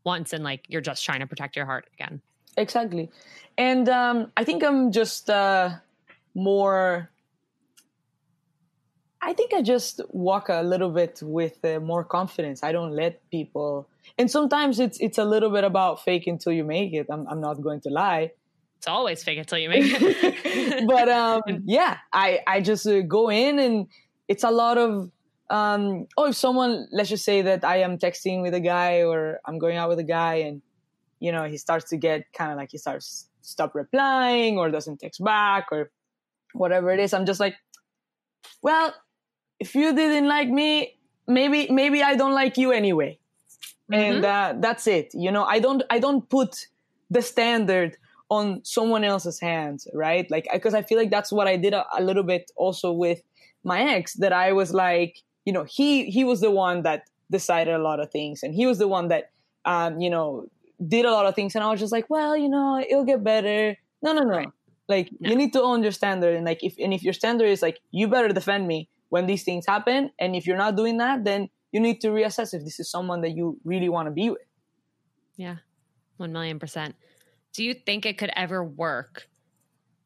[0.03, 2.21] once and like you're just trying to protect your heart again.
[2.57, 3.09] Exactly.
[3.57, 5.75] And um, I think I'm just uh,
[6.33, 7.09] more
[9.21, 12.63] I think I just walk a little bit with uh, more confidence.
[12.63, 13.87] I don't let people,
[14.17, 17.07] and sometimes it's it's a little bit about fake until you make it.
[17.09, 18.31] I'm I'm not going to lie.
[18.77, 20.87] It's always fake until you make it.
[20.87, 23.87] but um, yeah, I I just uh, go in and
[24.27, 25.11] it's a lot of
[25.49, 29.39] um, oh if someone let's just say that I am texting with a guy or
[29.45, 30.61] I'm going out with a guy and
[31.19, 34.99] you know he starts to get kind of like he starts stop replying or doesn't
[34.99, 35.89] text back or
[36.53, 37.13] whatever it is.
[37.13, 37.55] I'm just like,
[38.61, 38.93] well,
[39.59, 40.97] if you didn't like me,
[41.27, 43.19] maybe maybe I don't like you anyway.
[43.91, 43.93] Mm-hmm.
[43.93, 45.11] And uh, that's it.
[45.13, 46.67] You know, I don't I don't put
[47.09, 47.97] the standard
[48.29, 50.29] on someone else's hands, right?
[50.29, 53.21] Like because I feel like that's what I did a, a little bit also with
[53.63, 57.73] my ex that I was like, you know, he he was the one that decided
[57.73, 59.31] a lot of things and he was the one that
[59.65, 60.47] um, you know,
[60.87, 63.23] did a lot of things and I was just like, well, you know, it'll get
[63.23, 63.77] better.
[64.01, 64.37] No, no, no.
[64.37, 64.49] Right.
[64.87, 65.29] Like no.
[65.29, 67.79] you need to own your standard and like if and if your standard is like
[67.91, 70.11] you better defend me, when these things happen.
[70.19, 73.21] And if you're not doing that, then you need to reassess if this is someone
[73.21, 74.41] that you really want to be with.
[75.35, 75.57] Yeah,
[76.17, 76.95] 1 million percent.
[77.53, 79.27] Do you think it could ever work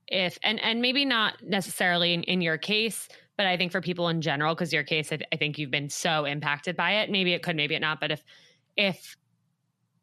[0.08, 4.10] if, and, and maybe not necessarily in, in your case, but I think for people
[4.10, 7.10] in general, because your case, I, I think you've been so impacted by it.
[7.10, 8.00] Maybe it could, maybe it not.
[8.00, 8.24] But if,
[8.76, 9.16] if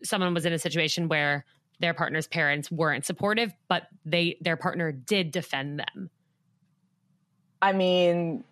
[0.03, 1.45] someone was in a situation where
[1.81, 6.11] their partner's parents weren't supportive, but they, their partner did defend them.
[7.61, 8.45] I mean,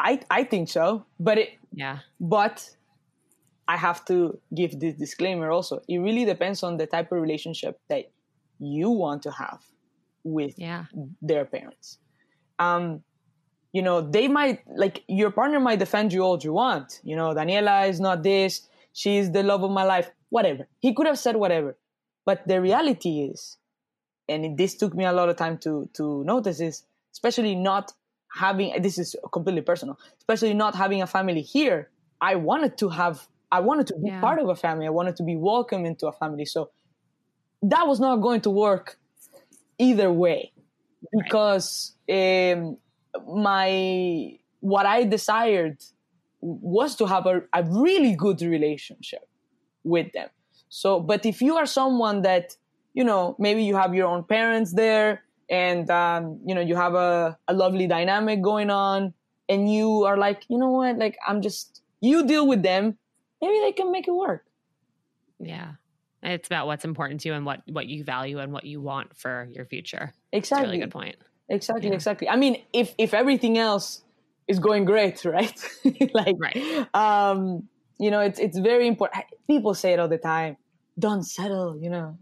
[0.00, 1.98] I I think so, but it yeah.
[2.18, 2.68] But
[3.68, 5.80] I have to give this disclaimer also.
[5.88, 8.10] It really depends on the type of relationship that
[8.58, 9.60] you want to have
[10.24, 10.86] with yeah.
[11.22, 11.98] their parents.
[12.58, 13.02] Um,
[13.72, 17.00] you know, they might like your partner might defend you all you want.
[17.04, 18.66] You know, Daniela is not this.
[18.92, 20.10] She's the love of my life.
[20.30, 20.66] Whatever.
[20.80, 21.76] He could have said whatever,
[22.24, 23.56] but the reality is,
[24.28, 27.92] and this took me a lot of time to to notice is especially not
[28.32, 33.26] having this is completely personal especially not having a family here i wanted to have
[33.50, 34.20] i wanted to be yeah.
[34.20, 36.70] part of a family i wanted to be welcome into a family so
[37.62, 38.98] that was not going to work
[39.78, 40.52] either way
[41.12, 42.52] because right.
[42.52, 42.76] um,
[43.26, 45.78] my what i desired
[46.40, 49.28] was to have a, a really good relationship
[49.82, 50.28] with them
[50.68, 52.56] so but if you are someone that
[52.94, 56.94] you know maybe you have your own parents there and um, you know you have
[56.94, 59.12] a, a lovely dynamic going on
[59.48, 60.96] and you are like you know what?
[60.96, 62.96] Like i'm just you deal with them.
[63.42, 64.44] Maybe they can make it work.
[65.38, 65.72] Yeah.
[66.22, 69.16] It's about what's important to you and what what you value and what you want
[69.16, 70.14] for your future.
[70.32, 71.16] Exactly really good point.
[71.48, 71.94] Exactly yeah.
[71.94, 72.28] exactly.
[72.28, 74.02] I mean if if everything else
[74.46, 75.58] is going great right?
[76.14, 76.86] Like right.
[76.94, 80.56] um you know it's it's very important people say it all the time
[80.98, 82.18] don't settle you know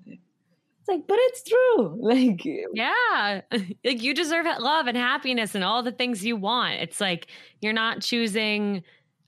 [0.88, 1.96] like, but it's true.
[2.08, 6.74] Like, yeah, like you deserve love and happiness and all the things you want.
[6.80, 7.28] It's like
[7.60, 8.82] you're not choosing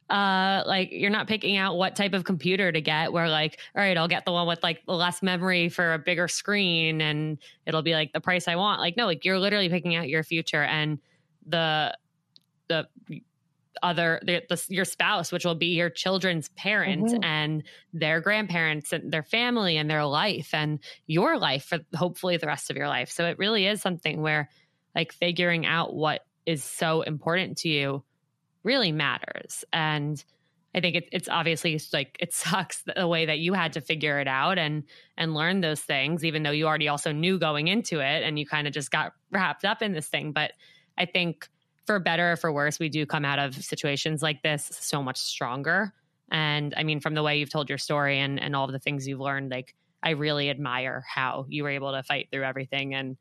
[0.08, 3.82] uh like you're not picking out what type of computer to get where like all
[3.82, 7.82] right i'll get the one with like less memory for a bigger screen and it'll
[7.82, 10.64] be like the price i want like no like you're literally picking out your future
[10.64, 10.98] and
[11.46, 11.96] the
[12.68, 12.88] the
[13.82, 17.24] other the, the, your spouse which will be your children's parents mm-hmm.
[17.24, 17.62] and
[17.92, 22.70] their grandparents and their family and their life and your life for hopefully the rest
[22.70, 23.10] of your life.
[23.10, 24.48] So it really is something where
[24.94, 28.02] like figuring out what is so important to you
[28.62, 29.64] really matters.
[29.72, 30.22] And
[30.72, 34.20] i think it, it's obviously like it sucks the way that you had to figure
[34.20, 34.84] it out and
[35.16, 38.46] and learn those things even though you already also knew going into it and you
[38.46, 40.32] kind of just got wrapped up in this thing.
[40.32, 40.52] But
[40.98, 41.48] i think
[41.90, 45.18] for better or for worse, we do come out of situations like this so much
[45.18, 45.92] stronger.
[46.30, 48.78] And I mean, from the way you've told your story and, and all of the
[48.78, 52.94] things you've learned, like I really admire how you were able to fight through everything
[52.94, 53.16] and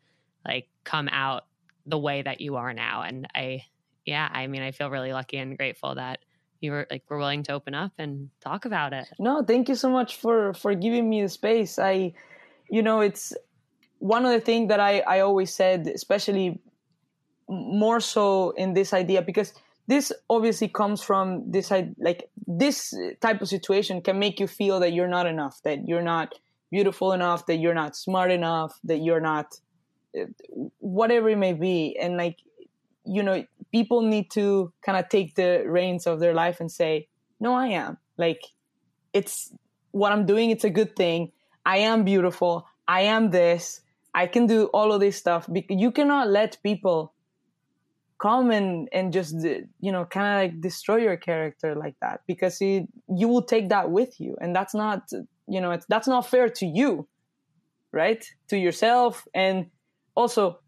[0.45, 1.47] like come out
[1.87, 3.01] the way that you are now.
[3.01, 3.63] And I,
[4.05, 6.19] yeah, I mean, I feel really lucky and grateful that
[6.61, 9.07] you were like were willing to open up and talk about it.
[9.17, 11.79] No, thank you so much for for giving me the space.
[11.79, 12.13] I,
[12.69, 13.33] you know, it's
[13.97, 16.61] one of the things that I I always said, especially
[17.49, 19.53] more so in this idea because
[19.87, 24.93] this obviously comes from this like this type of situation can make you feel that
[24.93, 26.35] you're not enough that you're not
[26.71, 29.59] beautiful enough that you're not smart enough that you're not
[30.17, 30.25] uh,
[30.79, 31.97] whatever it may be.
[31.99, 32.39] And like
[33.05, 37.07] you know people need to kind of take the reins of their life and say
[37.39, 37.97] no i am.
[38.17, 38.41] Like
[39.13, 39.51] it's
[39.91, 41.31] what i'm doing it's a good thing.
[41.65, 42.65] I am beautiful.
[42.87, 43.81] I am this.
[44.13, 45.47] I can do all of this stuff.
[45.69, 47.13] You cannot let people
[48.19, 49.35] come and and just
[49.79, 53.69] you know kind of like destroy your character like that because it, you will take
[53.69, 55.09] that with you and that's not
[55.47, 57.07] you know that's not fair to you
[57.91, 58.23] right?
[58.49, 59.71] To yourself and
[60.13, 60.59] also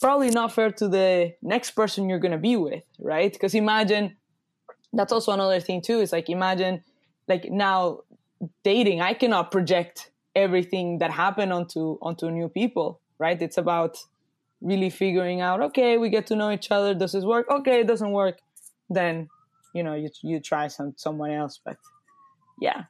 [0.00, 3.32] probably not fair to the next person you're going to be with right?
[3.32, 4.16] Because imagine
[4.92, 6.82] that's also another thing too is like imagine
[7.28, 8.00] like now
[8.64, 13.40] dating i cannot project everything that happened onto onto new people right?
[13.40, 13.98] It's about
[14.60, 16.94] really figuring out okay we get to know each other.
[16.94, 17.46] Does this work?
[17.50, 18.38] Okay it doesn't work.
[18.88, 19.28] Then
[19.74, 21.76] you know you you try some someone else but
[22.60, 22.84] yeah.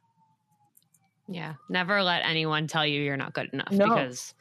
[1.29, 1.55] Yeah.
[1.69, 3.89] Never let anyone tell you you're not good enough no.
[3.89, 4.35] because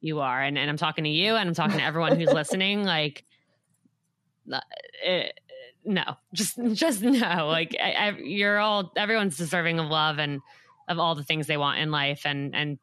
[0.00, 0.42] you are.
[0.42, 3.24] And, and i'm talking to you and i'm talking to everyone who's listening like
[4.46, 4.60] it, uh,
[5.04, 5.28] eh,
[5.84, 6.04] no.
[6.32, 7.46] Just just no.
[7.46, 10.40] Like I, I, you're all everyone's deserving of love and
[10.88, 12.22] of all the things they want in life.
[12.24, 12.78] And and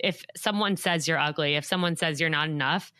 [0.00, 2.92] if someone says you're ugly if someone says you're not enough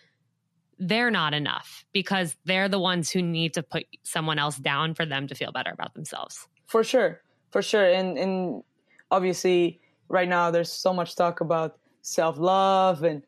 [0.78, 5.04] they're not enough because they're the ones who need to put someone else down for
[5.04, 6.46] them to feel better about themselves.
[6.66, 7.20] For sure.
[7.50, 7.84] For sure.
[7.84, 8.62] And and
[9.10, 13.22] obviously right now there's so much talk about self-love and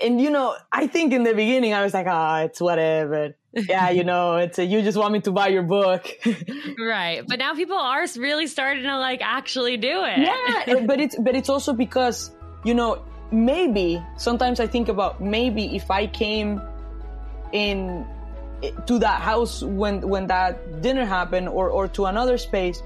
[0.00, 3.36] and you know, I think in the beginning I was like, "Ah, oh, it's whatever."
[3.52, 6.08] yeah, you know, it's a, you just want me to buy your book.
[6.78, 7.22] right.
[7.26, 10.18] But now people are really starting to like actually do it.
[10.18, 12.34] Yeah, but it's but it's also because,
[12.64, 16.60] you know, maybe sometimes I think about maybe if I came
[17.52, 18.06] in
[18.86, 22.82] to that house when when that dinner happened or or to another space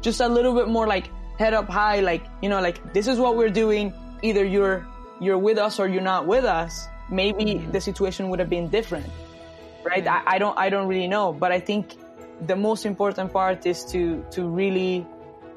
[0.00, 3.18] just a little bit more like head up high like you know like this is
[3.18, 3.92] what we're doing.
[4.22, 4.86] Either you're
[5.20, 6.88] you're with us or you're not with us.
[7.10, 7.70] Maybe mm-hmm.
[7.70, 9.06] the situation would have been different
[9.84, 10.06] right?
[10.06, 11.32] I, I don't i don't really know.
[11.32, 11.96] But i think
[12.46, 15.06] the most important part is to to really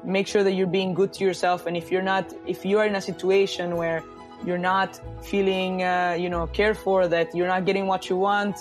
[0.04, 1.66] make sure that you're being good to yourself.
[1.66, 4.02] And if you're not if you're in a situation where
[4.46, 8.56] you're not feeling, uh, you know, cared for, that you're not getting what you want,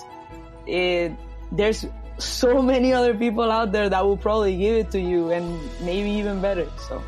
[0.67, 1.11] it,
[1.51, 1.85] there's
[2.17, 6.09] so many other people out there that will probably give it to you and maybe
[6.11, 6.67] even better.
[6.87, 7.01] So,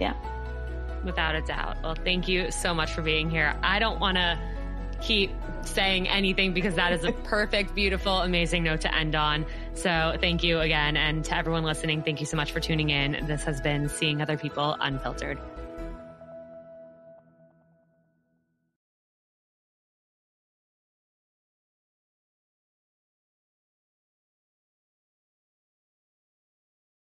[0.00, 0.14] yeah.
[1.04, 1.76] Without a doubt.
[1.82, 3.54] Well, thank you so much for being here.
[3.62, 4.38] I don't want to
[5.00, 5.30] keep
[5.62, 9.46] saying anything because that is a perfect, beautiful, amazing note to end on.
[9.74, 10.96] So thank you again.
[10.96, 13.26] And to everyone listening, thank you so much for tuning in.
[13.26, 15.38] This has been Seeing Other People Unfiltered.